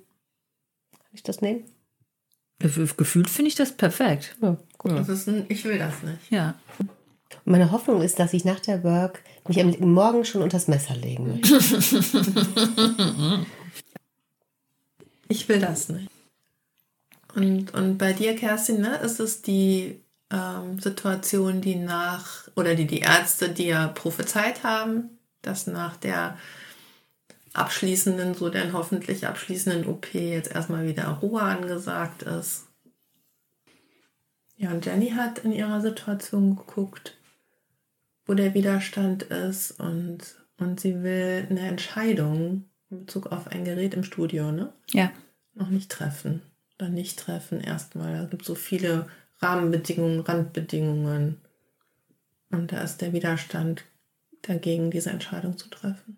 kann 0.92 1.12
ich 1.12 1.24
das 1.24 1.42
nehmen? 1.42 1.66
Gefühlt 2.60 3.30
finde 3.30 3.50
ich 3.50 3.56
das 3.56 3.72
perfekt. 3.76 4.36
Ja, 4.42 4.58
gut. 4.78 4.92
Das 4.94 5.10
ist 5.10 5.28
ein, 5.28 5.46
ich 5.50 5.64
will 5.66 5.78
das 5.78 6.02
nicht. 6.04 6.32
Ja. 6.32 6.56
meine 7.46 7.72
Hoffnung 7.72 8.02
ist, 8.02 8.20
dass 8.20 8.34
ich 8.34 8.46
nach 8.46 8.60
der 8.60 8.84
Work 8.84 9.24
mich 9.48 9.60
am 9.62 9.74
Morgen 9.94 10.26
schon 10.26 10.42
unter 10.42 10.58
das 10.58 10.68
Messer 10.68 10.96
legen 10.96 11.42
ich 15.30 15.48
will 15.50 15.60
das 15.60 15.90
nicht. 15.90 16.10
Und, 17.36 17.74
und 17.74 17.98
bei 17.98 18.14
dir, 18.14 18.36
Kerstin, 18.36 18.82
ne, 18.82 18.98
ist 18.98 19.20
es 19.20 19.42
die 19.42 20.02
ähm, 20.32 20.80
Situation, 20.80 21.62
die 21.62 21.76
nach, 21.76 22.48
oder 22.56 22.76
die 22.76 22.88
die 22.88 23.00
Ärzte 23.00 23.50
dir 23.50 23.92
prophezeit 23.94 24.64
haben, 24.64 25.18
dass 25.42 25.68
nach 25.68 25.98
der 25.98 26.38
abschließenden, 27.54 28.34
so 28.34 28.50
denn 28.50 28.74
hoffentlich 28.74 29.28
abschließenden 29.28 29.88
OP 29.88 30.14
jetzt 30.14 30.52
erstmal 30.52 30.88
wieder 30.88 31.08
Ruhe 31.22 31.42
angesagt 31.42 32.24
ist. 32.24 32.66
Ja, 34.58 34.72
und 34.72 34.86
Jenny 34.86 35.12
hat 35.12 35.40
in 35.40 35.52
ihrer 35.52 35.82
Situation 35.82 36.56
geguckt, 36.56 37.16
wo 38.28 38.34
der 38.34 38.54
Widerstand 38.54 39.24
ist 39.24 39.72
und, 39.80 40.36
und 40.58 40.80
sie 40.80 41.02
will 41.02 41.48
eine 41.50 41.62
Entscheidung 41.62 42.66
in 42.90 43.06
Bezug 43.06 43.32
auf 43.32 43.48
ein 43.48 43.64
Gerät 43.64 43.94
im 43.94 44.04
Studio, 44.04 44.52
ne? 44.52 44.72
Ja. 44.92 45.12
Noch 45.54 45.70
nicht 45.70 45.90
treffen. 45.90 46.42
Oder 46.78 46.90
nicht 46.90 47.18
treffen 47.18 47.62
erstmal. 47.62 48.16
Es 48.16 48.30
gibt 48.30 48.46
so 48.46 48.54
viele 48.54 49.08
Rahmenbedingungen, 49.40 50.20
Randbedingungen. 50.20 51.42
Und 52.52 52.72
da 52.72 52.82
ist 52.82 53.02
der 53.02 53.14
Widerstand 53.14 53.84
dagegen, 54.42 54.92
diese 54.92 55.10
Entscheidung 55.10 55.58
zu 55.58 55.70
treffen. 55.70 56.18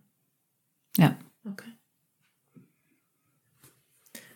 Ja. 0.97 1.17
Okay. 1.45 1.71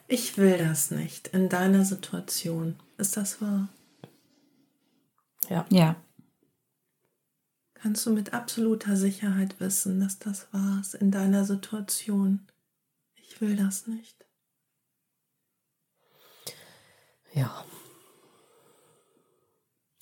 Ich 0.08 0.38
will 0.38 0.58
das 0.58 0.92
nicht 0.92 1.30
in 1.30 1.50
deiner 1.50 1.86
Situation. 1.86 2.76
Ist 2.98 3.18
das 3.18 3.42
wahr? 3.42 3.70
Ja. 5.50 5.66
Ja. 5.70 5.96
Kannst 7.84 8.06
du 8.06 8.14
mit 8.14 8.32
absoluter 8.32 8.96
Sicherheit 8.96 9.60
wissen, 9.60 10.00
dass 10.00 10.18
das 10.18 10.48
wahr 10.54 10.80
ist 10.80 10.96
in 10.96 11.12
deiner 11.12 11.44
Situation? 11.44 12.48
Ich 13.16 13.42
will 13.42 13.58
das 13.58 13.88
nicht. 13.88 14.26
Ja. 17.34 17.66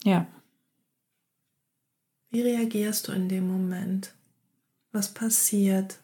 Ja. 0.04 0.28
Wie 2.30 2.44
reagierst 2.44 3.08
du 3.08 3.14
in 3.14 3.28
dem 3.30 3.48
Moment? 3.48 4.14
Was 4.92 5.12
passiert, 5.12 6.04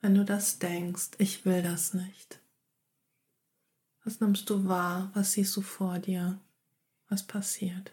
wenn 0.00 0.16
du 0.16 0.24
das 0.24 0.58
denkst? 0.58 1.10
Ich 1.18 1.44
will 1.44 1.62
das 1.62 1.94
nicht. 1.94 2.40
Was 4.02 4.18
nimmst 4.18 4.50
du 4.50 4.66
wahr? 4.66 5.12
Was 5.14 5.34
siehst 5.34 5.56
du 5.56 5.62
vor 5.62 6.00
dir? 6.00 6.40
Was 7.08 7.24
passiert? 7.24 7.92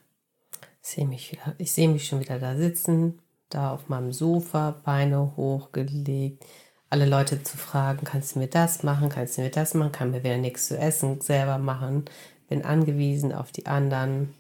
Ich 0.86 0.92
sehe 0.92 1.08
mich, 1.08 1.32
wieder, 1.32 1.56
ich 1.58 1.72
sehe 1.72 1.90
mich 1.90 2.08
schon 2.08 2.20
wieder 2.20 2.38
da 2.38 2.56
sitzen, 2.56 3.18
da 3.50 3.74
auf 3.74 3.90
meinem 3.90 4.14
Sofa, 4.14 4.80
Beine 4.84 5.36
hochgelegt, 5.36 6.46
alle 6.92 7.08
Leute 7.08 7.42
zu 7.42 7.58
fragen, 7.58 8.06
kannst 8.06 8.36
du 8.36 8.40
mir 8.40 8.48
das 8.48 8.84
machen, 8.84 9.10
kannst 9.10 9.36
du 9.36 9.42
mir 9.42 9.50
das 9.50 9.74
machen, 9.74 9.92
kann 9.92 10.12
mir 10.12 10.24
wieder 10.24 10.38
nichts 10.38 10.68
zu 10.68 10.78
essen 10.78 11.22
selber 11.22 11.58
machen, 11.58 12.06
bin 12.50 12.64
angewiesen 12.64 13.34
auf 13.34 13.52
die 13.52 13.66
anderen, 13.66 14.36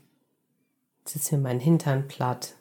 sitze 1.04 1.36
mir 1.36 1.42
meinen 1.42 1.60
Hintern 1.60 2.08
platt. 2.08 2.54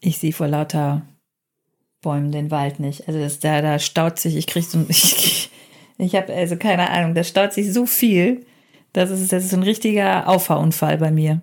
Ich 0.00 0.18
sehe 0.18 0.32
vor 0.32 0.48
lauter 0.48 1.02
Bäumen 2.00 2.32
den 2.32 2.50
Wald 2.50 2.80
nicht. 2.80 3.06
Also 3.06 3.20
das, 3.20 3.38
da, 3.38 3.62
da 3.62 3.78
staut 3.78 4.18
sich, 4.18 4.34
ich 4.34 4.48
kriege 4.48 4.66
so 4.66 4.84
ich, 4.88 5.52
ich 5.98 6.16
habe 6.16 6.34
also 6.34 6.56
keine 6.56 6.90
Ahnung, 6.90 7.14
da 7.14 7.22
staut 7.22 7.52
sich 7.52 7.72
so 7.72 7.86
viel, 7.86 8.44
das 8.98 9.10
ist, 9.10 9.32
ist 9.32 9.54
ein 9.54 9.62
richtiger 9.62 10.28
Auffahrunfall 10.28 10.98
bei 10.98 11.12
mir. 11.12 11.40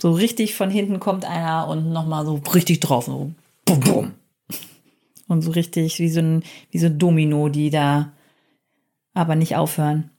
So 0.00 0.12
richtig 0.12 0.54
von 0.54 0.70
hinten 0.70 1.00
kommt 1.00 1.24
einer 1.24 1.66
und 1.66 1.92
nochmal 1.92 2.24
so 2.24 2.40
richtig 2.54 2.78
drauf. 2.78 3.06
So 3.06 3.32
bum, 3.64 3.80
bum. 3.80 4.12
Und 5.26 5.42
so 5.42 5.50
richtig 5.50 5.98
wie 5.98 6.08
so 6.08 6.20
ein, 6.20 6.44
wie 6.70 6.78
so 6.78 6.86
ein 6.86 6.98
Domino, 6.98 7.48
die 7.48 7.70
da 7.70 8.12
aber 9.14 9.34
nicht 9.34 9.56
aufhören. 9.56 10.10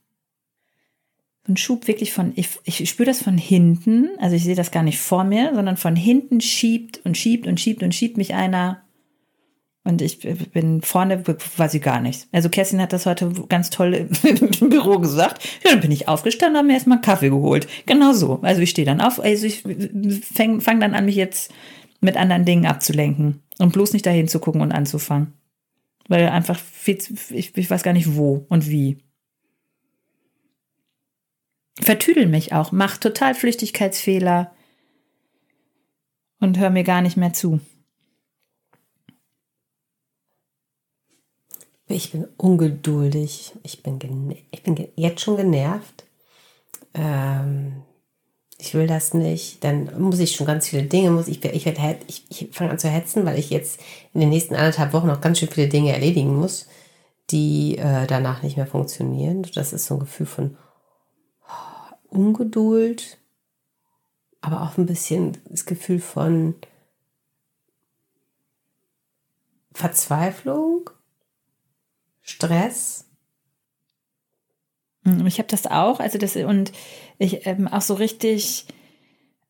So 1.48 1.54
ein 1.54 1.58
Schub 1.58 1.88
wirklich 1.88 2.12
von, 2.12 2.34
ich, 2.36 2.50
ich 2.66 2.90
spüre 2.90 3.08
das 3.08 3.24
von 3.24 3.38
hinten, 3.38 4.10
also 4.20 4.36
ich 4.36 4.44
sehe 4.44 4.56
das 4.56 4.72
gar 4.72 4.84
nicht 4.84 5.00
vor 5.00 5.24
mir, 5.24 5.56
sondern 5.56 5.78
von 5.78 5.96
hinten 5.96 6.42
schiebt 6.42 7.00
und 7.06 7.18
schiebt 7.18 7.48
und 7.48 7.60
schiebt 7.60 7.82
und 7.82 7.96
schiebt 7.96 8.18
mich 8.18 8.34
einer 8.34 8.84
und 9.84 10.02
ich 10.04 10.20
bin 10.20 10.82
vorne, 10.82 11.24
weiß 11.58 11.74
ich 11.74 11.82
gar 11.82 12.02
nichts. 12.02 12.28
Also 12.32 12.50
Kerstin 12.50 12.82
hat 12.82 12.94
das 12.94 13.08
heute 13.08 13.32
ganz 13.50 13.72
toll 13.72 14.08
im 14.24 14.70
Büro 14.70 15.00
gesagt. 15.00 15.44
Ja, 15.64 15.72
dann 15.72 15.82
bin 15.82 15.92
ich 15.92 16.08
aufgestanden, 16.08 16.58
habe 16.58 16.68
mir 16.68 16.76
erstmal 16.76 16.98
einen 16.98 17.04
Kaffee 17.04 17.30
geholt. 17.30 17.68
Genau 17.88 18.14
so. 18.14 18.40
Also 18.44 18.62
ich 18.62 18.70
stehe 18.70 18.86
dann 18.86 19.02
auf, 19.02 19.20
also 19.20 19.48
ich 19.48 19.64
fange 20.34 20.62
fang 20.62 20.80
dann 20.80 20.94
an, 20.94 21.06
mich 21.06 21.16
jetzt 21.16 21.52
mit 22.00 22.16
anderen 22.16 22.46
Dingen 22.46 22.68
abzulenken 22.68 23.42
und 23.58 23.74
bloß 23.74 23.94
nicht 23.94 24.06
dahin 24.06 24.28
zu 24.28 24.40
gucken 24.40 24.62
und 24.62 24.72
anzufangen. 24.72 25.34
Weil 26.08 26.30
einfach 26.30 26.60
viel, 26.60 27.00
ich, 27.32 27.58
ich 27.58 27.70
weiß 27.70 27.82
gar 27.82 27.94
nicht 27.94 28.16
wo 28.16 28.46
und 28.50 28.70
wie. 28.70 28.98
Vertüdel 31.80 32.28
mich 32.28 32.54
auch, 32.54 32.72
mach 32.72 32.98
total 32.98 33.34
Flüchtigkeitsfehler 33.34 34.54
und 36.40 36.60
hör 36.60 36.70
mir 36.70 36.84
gar 36.84 37.02
nicht 37.02 37.18
mehr 37.18 37.34
zu. 37.34 37.62
Ich 41.92 42.12
bin 42.12 42.28
ungeduldig. 42.38 43.54
Ich 43.64 43.84
bin, 43.84 44.36
ich 44.52 44.64
bin 44.64 44.88
jetzt 44.96 45.22
schon 45.22 45.38
genervt. 45.38 46.06
Ähm, 46.94 47.84
ich 48.58 48.74
will 48.76 48.88
das 48.88 49.14
nicht. 49.14 49.64
Dann 49.64 50.00
muss 50.00 50.20
ich 50.20 50.36
schon 50.36 50.46
ganz 50.46 50.68
viele 50.70 50.84
Dinge, 50.84 51.12
muss 51.12 51.28
ich, 51.28 51.44
ich, 51.44 51.66
ich, 51.66 52.26
ich 52.30 52.50
fange 52.52 52.72
an 52.72 52.80
zu 52.80 52.90
hetzen, 52.90 53.26
weil 53.26 53.40
ich 53.40 53.50
jetzt 53.50 53.80
in 54.14 54.22
den 54.22 54.30
nächsten 54.30 54.56
anderthalb 54.56 54.94
Wochen 54.94 55.08
noch 55.08 55.22
ganz 55.22 55.40
schön 55.40 55.50
viele 55.50 55.68
Dinge 55.68 55.94
erledigen 55.94 56.36
muss, 56.36 56.68
die 57.32 57.78
äh, 57.78 58.06
danach 58.08 58.44
nicht 58.44 58.58
mehr 58.58 58.68
funktionieren. 58.68 59.48
Das 59.56 59.74
ist 59.74 59.88
so 59.88 59.96
ein 59.96 60.00
Gefühl 60.02 60.28
von 60.28 60.58
oh, 61.48 62.16
Ungeduld, 62.16 63.18
aber 64.42 64.62
auch 64.62 64.78
ein 64.78 64.86
bisschen 64.86 65.38
das 65.50 65.66
Gefühl 65.66 66.00
von 66.00 66.56
Verzweiflung 69.74 70.90
Stress? 72.22 73.06
Hm, 75.06 75.26
ich 75.26 75.38
habe 75.40 75.48
das 75.48 75.66
auch, 75.68 76.00
also 76.00 76.18
das 76.18 76.36
und 76.36 76.72
ich 77.18 77.46
ähm, 77.46 77.68
auch 77.68 77.82
so 77.82 77.96
richtig, 77.96 78.66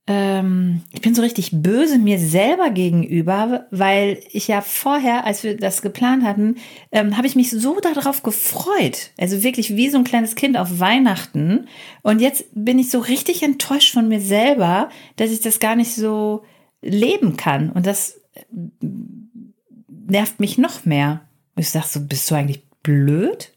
ähm, 0.07 0.81
ich 0.93 1.01
bin 1.01 1.13
so 1.13 1.21
richtig 1.21 1.51
böse 1.53 1.99
mir 1.99 2.19
selber 2.19 2.69
gegenüber, 2.69 3.67
weil 3.71 4.19
ich 4.31 4.47
ja 4.47 4.61
vorher, 4.61 5.25
als 5.25 5.43
wir 5.43 5.57
das 5.57 5.81
geplant 5.81 6.23
hatten, 6.23 6.55
ähm, 6.91 7.17
habe 7.17 7.27
ich 7.27 7.35
mich 7.35 7.49
so 7.49 7.79
darauf 7.79 8.23
gefreut, 8.23 9.11
also 9.17 9.43
wirklich 9.43 9.75
wie 9.75 9.89
so 9.89 9.97
ein 9.97 10.03
kleines 10.03 10.35
Kind 10.35 10.57
auf 10.57 10.79
Weihnachten. 10.79 11.67
Und 12.01 12.21
jetzt 12.21 12.45
bin 12.53 12.79
ich 12.79 12.89
so 12.89 12.99
richtig 12.99 13.43
enttäuscht 13.43 13.93
von 13.93 14.07
mir 14.07 14.21
selber, 14.21 14.89
dass 15.17 15.31
ich 15.31 15.41
das 15.41 15.59
gar 15.59 15.75
nicht 15.75 15.93
so 15.93 16.43
leben 16.81 17.37
kann. 17.37 17.69
Und 17.71 17.85
das 17.85 18.21
äh, 18.33 18.43
nervt 19.89 20.39
mich 20.39 20.57
noch 20.57 20.85
mehr. 20.85 21.21
Ich 21.55 21.69
sag 21.69 21.83
so, 21.83 21.99
bist 21.99 22.29
du 22.29 22.35
eigentlich 22.35 22.67
blöd? 22.83 23.53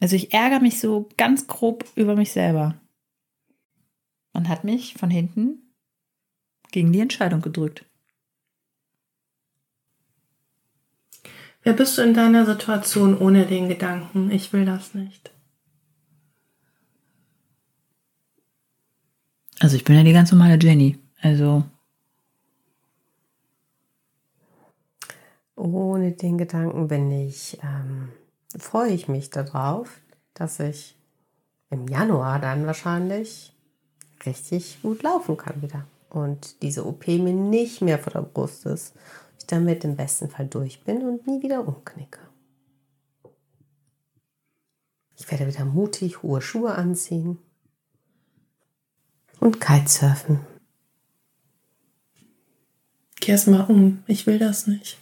Also 0.00 0.16
ich 0.16 0.32
ärgere 0.32 0.60
mich 0.60 0.80
so 0.80 1.08
ganz 1.16 1.46
grob 1.46 1.84
über 1.94 2.16
mich 2.16 2.32
selber. 2.32 2.80
Man 4.32 4.48
hat 4.48 4.64
mich 4.64 4.94
von 4.94 5.10
hinten 5.10 5.58
gegen 6.70 6.92
die 6.92 7.00
Entscheidung 7.00 7.42
gedrückt. 7.42 7.84
Wer 11.62 11.74
bist 11.74 11.98
du 11.98 12.02
in 12.02 12.14
deiner 12.14 12.46
Situation 12.46 13.18
ohne 13.18 13.44
den 13.44 13.68
Gedanken, 13.68 14.30
ich 14.30 14.52
will 14.52 14.64
das 14.64 14.94
nicht? 14.94 15.30
Also 19.58 19.76
ich 19.76 19.84
bin 19.84 19.96
ja 19.96 20.02
die 20.02 20.14
ganz 20.14 20.32
normale 20.32 20.58
Jenny. 20.58 20.98
Also 21.20 21.64
Ohne 25.60 26.12
den 26.12 26.38
Gedanken 26.38 26.88
bin 26.88 27.10
ich, 27.10 27.58
ähm, 27.62 28.08
freue 28.58 28.92
ich 28.92 29.08
mich 29.08 29.28
darauf, 29.28 30.00
dass 30.32 30.58
ich 30.58 30.96
im 31.68 31.86
Januar 31.86 32.38
dann 32.38 32.64
wahrscheinlich 32.64 33.54
richtig 34.24 34.80
gut 34.80 35.02
laufen 35.02 35.36
kann 35.36 35.60
wieder. 35.60 35.84
Und 36.08 36.62
diese 36.62 36.86
OP 36.86 37.06
mir 37.08 37.34
nicht 37.34 37.82
mehr 37.82 37.98
vor 37.98 38.10
der 38.10 38.22
Brust 38.22 38.64
ist. 38.64 38.94
Ich 39.38 39.46
damit 39.48 39.84
im 39.84 39.96
besten 39.96 40.30
Fall 40.30 40.46
durch 40.46 40.82
bin 40.82 41.02
und 41.02 41.26
nie 41.26 41.42
wieder 41.42 41.68
umknicke. 41.68 42.20
Ich 45.18 45.30
werde 45.30 45.46
wieder 45.46 45.66
mutig 45.66 46.22
hohe 46.22 46.40
Schuhe 46.40 46.74
anziehen 46.74 47.36
und 49.40 49.60
Kitesurfen. 49.60 50.40
Kehr's 53.20 53.46
mal 53.46 53.66
um. 53.66 54.02
Ich 54.06 54.26
will 54.26 54.38
das 54.38 54.66
nicht. 54.66 54.98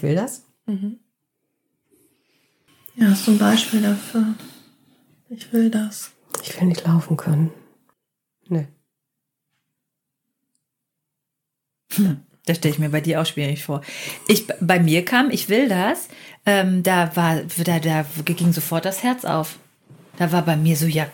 Ich 0.00 0.04
will 0.04 0.14
das. 0.14 0.46
Mhm. 0.64 0.98
Ja, 2.96 3.08
hast 3.10 3.26
du 3.26 3.32
ein 3.32 3.38
Beispiel 3.38 3.82
dafür? 3.82 4.34
Ich 5.28 5.52
will 5.52 5.68
das. 5.68 6.12
Ich 6.42 6.58
will 6.58 6.68
nicht 6.68 6.86
laufen 6.86 7.18
können. 7.18 7.50
Nee. 8.48 8.66
Hm, 11.92 12.22
das 12.46 12.56
stelle 12.56 12.72
ich 12.72 12.78
mir 12.78 12.88
bei 12.88 13.02
dir 13.02 13.20
auch 13.20 13.26
schwierig 13.26 13.62
vor. 13.62 13.82
Ich, 14.26 14.46
bei 14.58 14.80
mir 14.80 15.04
kam, 15.04 15.30
ich 15.30 15.50
will 15.50 15.68
das, 15.68 16.08
ähm, 16.46 16.82
da 16.82 17.14
war, 17.14 17.42
da, 17.42 17.78
da 17.78 18.06
ging 18.24 18.54
sofort 18.54 18.86
das 18.86 19.02
Herz 19.02 19.26
auf. 19.26 19.58
Da 20.16 20.32
war 20.32 20.46
bei 20.46 20.56
mir 20.56 20.76
so, 20.76 20.86
ja, 20.86 21.08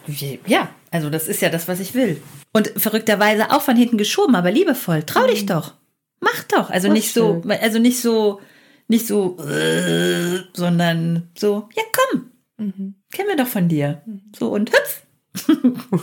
ja, 0.47 0.71
also 0.93 1.11
das 1.11 1.27
ist 1.27 1.43
ja 1.43 1.49
das, 1.49 1.67
was 1.67 1.81
ich 1.81 1.95
will. 1.95 2.23
Und 2.53 2.73
verrückterweise 2.77 3.51
auch 3.51 3.63
von 3.63 3.75
hinten 3.75 3.99
geschoben, 3.99 4.37
aber 4.37 4.53
liebevoll. 4.53 5.03
Trau 5.03 5.27
dich 5.27 5.43
mhm. 5.43 5.49
doch. 5.49 5.75
Mach 6.21 6.45
doch. 6.45 6.71
Also 6.71 6.87
das 6.87 6.95
nicht 6.95 7.11
stimmt. 7.11 7.43
so, 7.43 7.51
also 7.51 7.79
nicht 7.81 8.01
so, 8.01 8.41
nicht 8.89 9.07
so, 9.07 9.39
äh, 9.39 10.45
sondern 10.55 11.31
so, 11.37 11.69
ja 11.75 11.83
komm, 11.93 12.31
mhm. 12.59 12.95
kennen 13.11 13.29
wir 13.29 13.37
doch 13.37 13.49
von 13.49 13.69
dir. 13.69 14.03
Mhm. 14.07 14.33
So 14.37 14.53
und 14.53 14.71
hüpf. 14.71 15.03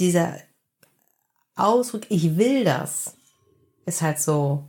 Dieser 0.00 0.38
Ausdruck, 1.54 2.02
ich 2.08 2.36
will 2.38 2.64
das, 2.64 3.16
ist 3.84 4.02
halt 4.02 4.18
so, 4.18 4.64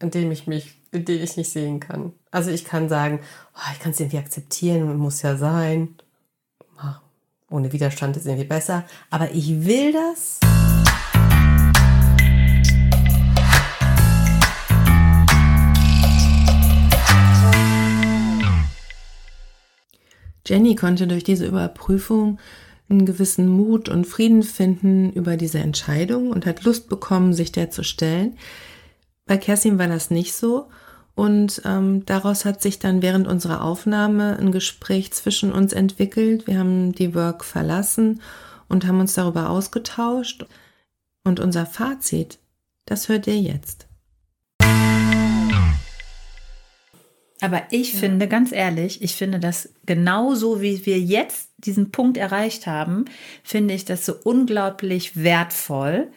in 0.00 0.10
dem 0.10 0.30
ich 0.30 0.46
mich, 0.46 0.80
in 0.92 1.04
dem 1.04 1.22
ich 1.22 1.36
nicht 1.36 1.50
sehen 1.50 1.80
kann. 1.80 2.12
Also 2.30 2.50
ich 2.50 2.64
kann 2.64 2.88
sagen, 2.88 3.20
oh, 3.54 3.72
ich 3.72 3.80
kann 3.80 3.90
es 3.90 4.00
irgendwie 4.00 4.18
akzeptieren, 4.18 4.96
muss 4.96 5.22
ja 5.22 5.36
sein. 5.36 5.96
Ohne 7.50 7.72
Widerstand 7.72 8.16
ist 8.16 8.26
irgendwie 8.26 8.46
besser. 8.46 8.84
Aber 9.10 9.30
ich 9.30 9.64
will 9.64 9.92
das. 9.92 10.38
Jenny 20.48 20.74
konnte 20.74 21.06
durch 21.06 21.24
diese 21.24 21.46
Überprüfung 21.46 22.38
einen 22.88 23.04
gewissen 23.04 23.48
Mut 23.48 23.88
und 23.88 24.06
Frieden 24.06 24.42
finden 24.42 25.12
über 25.12 25.36
diese 25.36 25.58
Entscheidung 25.58 26.30
und 26.30 26.46
hat 26.46 26.64
Lust 26.64 26.88
bekommen, 26.88 27.34
sich 27.34 27.52
der 27.52 27.70
zu 27.70 27.84
stellen. 27.84 28.38
Bei 29.26 29.36
Kerstin 29.36 29.78
war 29.78 29.88
das 29.88 30.10
nicht 30.10 30.34
so. 30.34 30.68
Und 31.14 31.62
ähm, 31.64 32.06
daraus 32.06 32.44
hat 32.44 32.62
sich 32.62 32.78
dann 32.78 33.02
während 33.02 33.26
unserer 33.26 33.64
Aufnahme 33.64 34.38
ein 34.38 34.52
Gespräch 34.52 35.12
zwischen 35.12 35.50
uns 35.52 35.72
entwickelt. 35.72 36.46
Wir 36.46 36.60
haben 36.60 36.92
die 36.92 37.12
Work 37.12 37.44
verlassen 37.44 38.22
und 38.68 38.86
haben 38.86 39.00
uns 39.00 39.14
darüber 39.14 39.50
ausgetauscht. 39.50 40.46
Und 41.24 41.40
unser 41.40 41.66
Fazit, 41.66 42.38
das 42.86 43.08
hört 43.08 43.26
ihr 43.26 43.38
jetzt. 43.38 43.87
Aber 47.40 47.62
ich 47.70 47.92
ja. 47.94 48.00
finde, 48.00 48.28
ganz 48.28 48.52
ehrlich, 48.52 49.02
ich 49.02 49.14
finde 49.14 49.38
das 49.38 49.72
genauso, 49.86 50.60
wie 50.60 50.84
wir 50.86 50.98
jetzt 50.98 51.50
diesen 51.58 51.90
Punkt 51.90 52.16
erreicht 52.16 52.66
haben, 52.66 53.04
finde 53.44 53.74
ich 53.74 53.84
das 53.84 54.04
so 54.04 54.14
unglaublich 54.24 55.16
wertvoll 55.16 56.08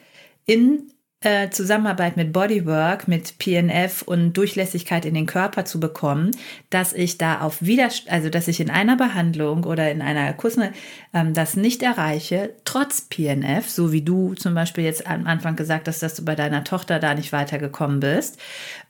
in 0.46 0.92
äh, 1.22 1.50
Zusammenarbeit 1.50 2.16
mit 2.16 2.32
Bodywork, 2.32 3.08
mit 3.08 3.38
PNF 3.38 4.02
und 4.02 4.32
Durchlässigkeit 4.32 5.04
in 5.04 5.14
den 5.14 5.26
Körper 5.26 5.64
zu 5.64 5.78
bekommen, 5.80 6.32
dass 6.70 6.92
ich 6.92 7.18
da 7.18 7.40
auf 7.40 7.62
Widerstand, 7.62 8.12
also 8.12 8.28
dass 8.28 8.48
ich 8.48 8.60
in 8.60 8.70
einer 8.70 8.96
Behandlung 8.96 9.64
oder 9.64 9.90
in 9.90 10.02
einer 10.02 10.32
Kurse 10.32 10.72
ähm, 11.14 11.32
das 11.34 11.56
nicht 11.56 11.82
erreiche, 11.82 12.54
trotz 12.64 13.02
PNF, 13.02 13.68
so 13.68 13.92
wie 13.92 14.02
du 14.02 14.34
zum 14.34 14.54
Beispiel 14.54 14.84
jetzt 14.84 15.06
am 15.06 15.26
Anfang 15.26 15.56
gesagt 15.56 15.88
hast, 15.88 16.02
dass 16.02 16.14
du 16.14 16.24
bei 16.24 16.34
deiner 16.34 16.64
Tochter 16.64 16.98
da 16.98 17.14
nicht 17.14 17.32
weitergekommen 17.32 18.00
bist. 18.00 18.38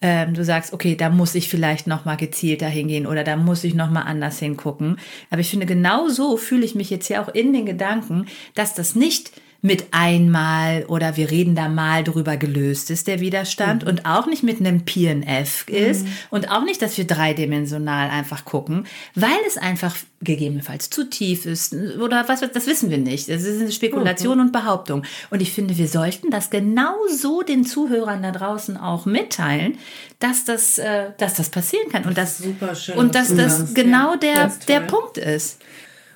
Ähm, 0.00 0.34
du 0.34 0.44
sagst, 0.44 0.72
okay, 0.72 0.96
da 0.96 1.10
muss 1.10 1.34
ich 1.34 1.48
vielleicht 1.48 1.86
noch 1.86 2.04
mal 2.04 2.16
gezielter 2.16 2.68
hingehen 2.68 3.06
oder 3.06 3.24
da 3.24 3.36
muss 3.36 3.62
ich 3.64 3.74
noch 3.74 3.90
mal 3.90 4.02
anders 4.02 4.38
hingucken. 4.38 4.96
Aber 5.30 5.40
ich 5.40 5.50
finde, 5.50 5.66
genau 5.66 6.08
so 6.08 6.36
fühle 6.36 6.64
ich 6.64 6.74
mich 6.74 6.90
jetzt 6.90 7.06
hier 7.06 7.20
auch 7.20 7.28
in 7.28 7.52
den 7.52 7.66
Gedanken, 7.66 8.26
dass 8.54 8.74
das 8.74 8.94
nicht 8.94 9.32
mit 9.64 9.86
einmal 9.92 10.84
oder 10.88 11.16
wir 11.16 11.30
reden 11.30 11.54
da 11.54 11.68
mal 11.68 12.02
drüber 12.02 12.36
gelöst 12.36 12.90
ist 12.90 13.06
der 13.06 13.20
Widerstand 13.20 13.84
mhm. 13.84 13.88
und 13.88 14.06
auch 14.06 14.26
nicht 14.26 14.42
mit 14.42 14.58
einem 14.58 14.84
PNF 14.84 15.68
ist 15.68 16.04
mhm. 16.04 16.12
und 16.30 16.50
auch 16.50 16.64
nicht, 16.64 16.82
dass 16.82 16.98
wir 16.98 17.06
dreidimensional 17.06 18.10
einfach 18.10 18.44
gucken, 18.44 18.86
weil 19.14 19.30
es 19.46 19.56
einfach 19.56 19.96
gegebenenfalls 20.20 20.90
zu 20.90 21.08
tief 21.08 21.46
ist 21.46 21.74
oder 21.74 22.28
was, 22.28 22.40
das 22.40 22.66
wissen 22.66 22.90
wir 22.90 22.98
nicht. 22.98 23.28
Das 23.28 23.44
ist 23.44 23.60
eine 23.60 23.70
Spekulation 23.70 24.38
mhm. 24.38 24.46
und 24.46 24.52
Behauptung. 24.52 25.04
Und 25.30 25.40
ich 25.40 25.52
finde, 25.52 25.76
wir 25.76 25.88
sollten 25.88 26.30
das 26.30 26.50
genau 26.50 26.94
so 27.08 27.42
den 27.42 27.64
Zuhörern 27.64 28.22
da 28.22 28.32
draußen 28.32 28.76
auch 28.76 29.06
mitteilen, 29.06 29.78
dass 30.18 30.44
das, 30.44 30.78
äh, 30.78 31.10
dass 31.18 31.34
das 31.34 31.50
passieren 31.50 31.88
kann 31.90 32.04
und 32.04 32.18
das, 32.18 32.38
Super 32.38 32.74
schön, 32.74 32.96
und 32.96 33.14
dass 33.14 33.34
das 33.34 33.74
genau 33.74 34.16
der, 34.16 34.52
der 34.66 34.80
Punkt 34.80 35.18
ist. 35.18 35.60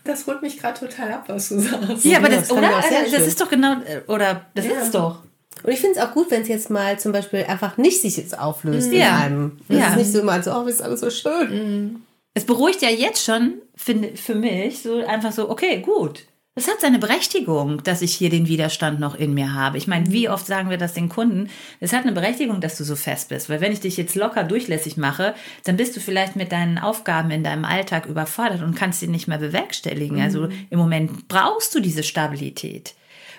Das 0.06 0.26
holt 0.26 0.42
mich 0.42 0.58
gerade 0.58 0.78
total 0.78 1.12
ab, 1.12 1.24
was 1.28 1.48
du 1.48 1.58
sagst. 1.60 2.04
Ja, 2.04 2.18
aber 2.18 2.28
das, 2.28 2.48
das 2.48 2.56
oder? 2.56 2.76
Also, 2.76 3.16
das 3.16 3.26
ist 3.26 3.40
doch 3.40 3.48
genau, 3.48 3.76
oder 4.06 4.46
das 4.54 4.66
ja. 4.66 4.72
ist 4.72 4.94
doch. 4.94 5.22
Und 5.62 5.72
ich 5.72 5.80
finde 5.80 5.98
es 5.98 6.04
auch 6.04 6.12
gut, 6.12 6.30
wenn 6.30 6.42
es 6.42 6.48
jetzt 6.48 6.70
mal 6.70 6.98
zum 6.98 7.12
Beispiel 7.12 7.44
einfach 7.44 7.76
nicht 7.76 8.00
sich 8.00 8.16
jetzt 8.16 8.38
auflöst 8.38 8.92
ja. 8.92 9.08
in 9.08 9.14
einem. 9.14 9.58
Das 9.68 9.78
ja. 9.78 9.88
ist 9.88 9.96
nicht 9.96 10.12
so 10.12 10.20
immer 10.20 10.42
so, 10.42 10.52
oh, 10.52 10.66
ist 10.66 10.82
alles 10.82 11.00
so 11.00 11.10
schön. 11.10 11.50
Mhm. 11.50 12.02
Es 12.34 12.44
beruhigt 12.44 12.82
ja 12.82 12.90
jetzt 12.90 13.24
schon, 13.24 13.54
finde 13.74 14.16
für 14.16 14.34
mich, 14.34 14.82
so 14.82 15.04
einfach 15.04 15.32
so, 15.32 15.48
okay, 15.48 15.80
gut. 15.80 16.24
Es 16.58 16.68
hat 16.68 16.80
seine 16.80 16.98
Berechtigung, 16.98 17.82
dass 17.84 18.00
ich 18.00 18.14
hier 18.14 18.30
den 18.30 18.48
Widerstand 18.48 18.98
noch 18.98 19.14
in 19.14 19.34
mir 19.34 19.52
habe. 19.52 19.76
Ich 19.76 19.86
meine, 19.86 20.10
wie 20.10 20.30
oft 20.30 20.46
sagen 20.46 20.70
wir 20.70 20.78
das 20.78 20.94
den 20.94 21.10
Kunden? 21.10 21.50
Es 21.80 21.92
hat 21.92 22.04
eine 22.04 22.12
Berechtigung, 22.12 22.62
dass 22.62 22.78
du 22.78 22.84
so 22.84 22.96
fest 22.96 23.28
bist. 23.28 23.50
Weil 23.50 23.60
wenn 23.60 23.72
ich 23.72 23.80
dich 23.80 23.98
jetzt 23.98 24.14
locker 24.14 24.42
durchlässig 24.42 24.96
mache, 24.96 25.34
dann 25.64 25.76
bist 25.76 25.94
du 25.94 26.00
vielleicht 26.00 26.34
mit 26.34 26.52
deinen 26.52 26.78
Aufgaben 26.78 27.30
in 27.30 27.44
deinem 27.44 27.66
Alltag 27.66 28.06
überfordert 28.06 28.62
und 28.62 28.74
kannst 28.74 29.00
sie 29.00 29.06
nicht 29.06 29.28
mehr 29.28 29.36
bewerkstelligen. 29.36 30.18
Also 30.18 30.38
mhm. 30.40 30.44
Also 30.46 30.56
im 30.70 30.78
Moment 30.78 31.28
brauchst 31.28 31.74
du 31.74 31.80
diese 31.80 32.02
Stabilität. 32.02 32.94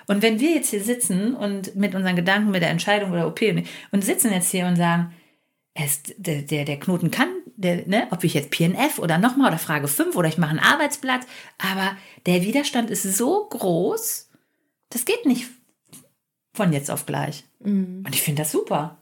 Und 0.06 0.22
wenn 0.22 0.40
wir 0.40 0.52
jetzt 0.52 0.70
hier 0.70 0.82
sitzen 0.82 1.34
und 1.34 1.76
mit 1.76 1.94
unseren 1.94 2.16
Gedanken, 2.16 2.50
mit 2.50 2.62
der 2.62 2.70
Entscheidung 2.70 3.12
oder 3.12 3.26
OP 3.26 3.40
und 3.92 4.04
sitzen 4.04 4.32
jetzt 4.32 4.50
hier 4.50 4.66
und 4.66 4.76
sagen, 4.76 5.12
es, 5.84 6.02
der, 6.16 6.42
der, 6.42 6.64
der 6.64 6.80
Knoten 6.80 7.10
kann, 7.10 7.28
der, 7.56 7.86
ne, 7.86 8.08
ob 8.10 8.24
ich 8.24 8.34
jetzt 8.34 8.50
PNF 8.50 8.98
oder 8.98 9.18
nochmal 9.18 9.48
oder 9.48 9.58
Frage 9.58 9.86
5 9.86 10.16
oder 10.16 10.28
ich 10.28 10.38
mache 10.38 10.50
ein 10.50 10.58
Arbeitsblatt, 10.58 11.26
aber 11.58 11.96
der 12.26 12.42
Widerstand 12.42 12.90
ist 12.90 13.02
so 13.02 13.46
groß, 13.48 14.28
das 14.90 15.04
geht 15.04 15.24
nicht 15.24 15.48
von 16.52 16.72
jetzt 16.72 16.90
auf 16.90 17.06
gleich. 17.06 17.44
Mhm. 17.60 18.02
Und 18.04 18.14
ich 18.14 18.22
finde 18.22 18.42
das 18.42 18.50
super. 18.50 18.98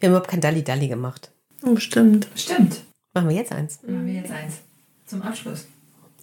Wir 0.00 0.08
haben 0.08 0.14
überhaupt 0.14 0.30
kein 0.30 0.40
Dalli-Dalli 0.40 0.88
gemacht. 0.88 1.30
Oh, 1.62 1.76
stimmt. 1.76 2.28
Stimmt. 2.34 2.82
Machen 3.14 3.28
wir 3.28 3.36
jetzt 3.36 3.52
eins. 3.52 3.80
Machen 3.82 4.06
wir 4.06 4.14
jetzt 4.14 4.30
eins. 4.30 4.58
Zum 5.06 5.22
Abschluss. 5.22 5.66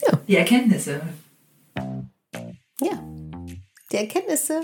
Ja. 0.01 0.19
Die 0.27 0.35
Erkenntnisse. 0.35 1.01
Ja. 2.81 3.03
Die 3.91 3.95
Erkenntnisse. 3.95 4.61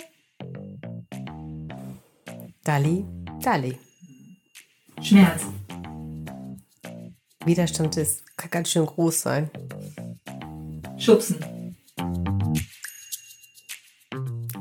Dalli, 2.63 3.05
Dalli. 3.41 3.75
Schmerz. 5.01 5.45
Widerstand 7.43 7.97
ist, 7.97 8.23
kann 8.38 8.51
ganz 8.51 8.69
schön 8.69 8.86
groß 8.86 9.21
sein. 9.21 9.49
Schubsen. 10.97 11.75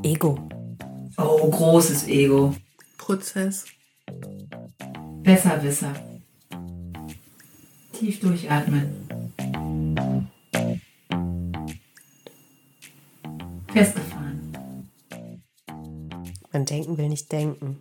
Ego. 0.02 0.48
Oh, 1.18 1.50
großes 1.50 2.08
Ego. 2.08 2.56
Prozess. 2.96 3.66
Besserwisser. 5.22 5.92
Tief 7.92 8.20
durchatmen. 8.20 9.06
Festgefahren. 13.70 14.88
Man 16.52 16.64
denken 16.64 16.96
will 16.96 17.10
nicht 17.10 17.30
denken. 17.30 17.78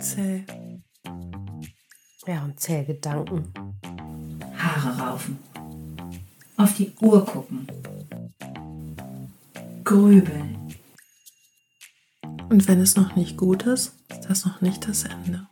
Zäh. 0.00 0.44
Ja, 2.26 2.44
und 2.44 2.58
zäh 2.58 2.84
Gedanken. 2.84 3.52
Haare 4.56 4.98
raufen. 4.98 5.38
Auf 6.56 6.74
die 6.74 6.90
Uhr 7.02 7.24
gucken. 7.24 7.66
Grübeln. 9.84 10.74
Und 12.48 12.66
wenn 12.66 12.80
es 12.80 12.96
noch 12.96 13.14
nicht 13.14 13.36
gut 13.36 13.64
ist, 13.64 13.94
ist 14.08 14.24
das 14.28 14.46
noch 14.46 14.62
nicht 14.62 14.88
das 14.88 15.04
Ende. 15.04 15.46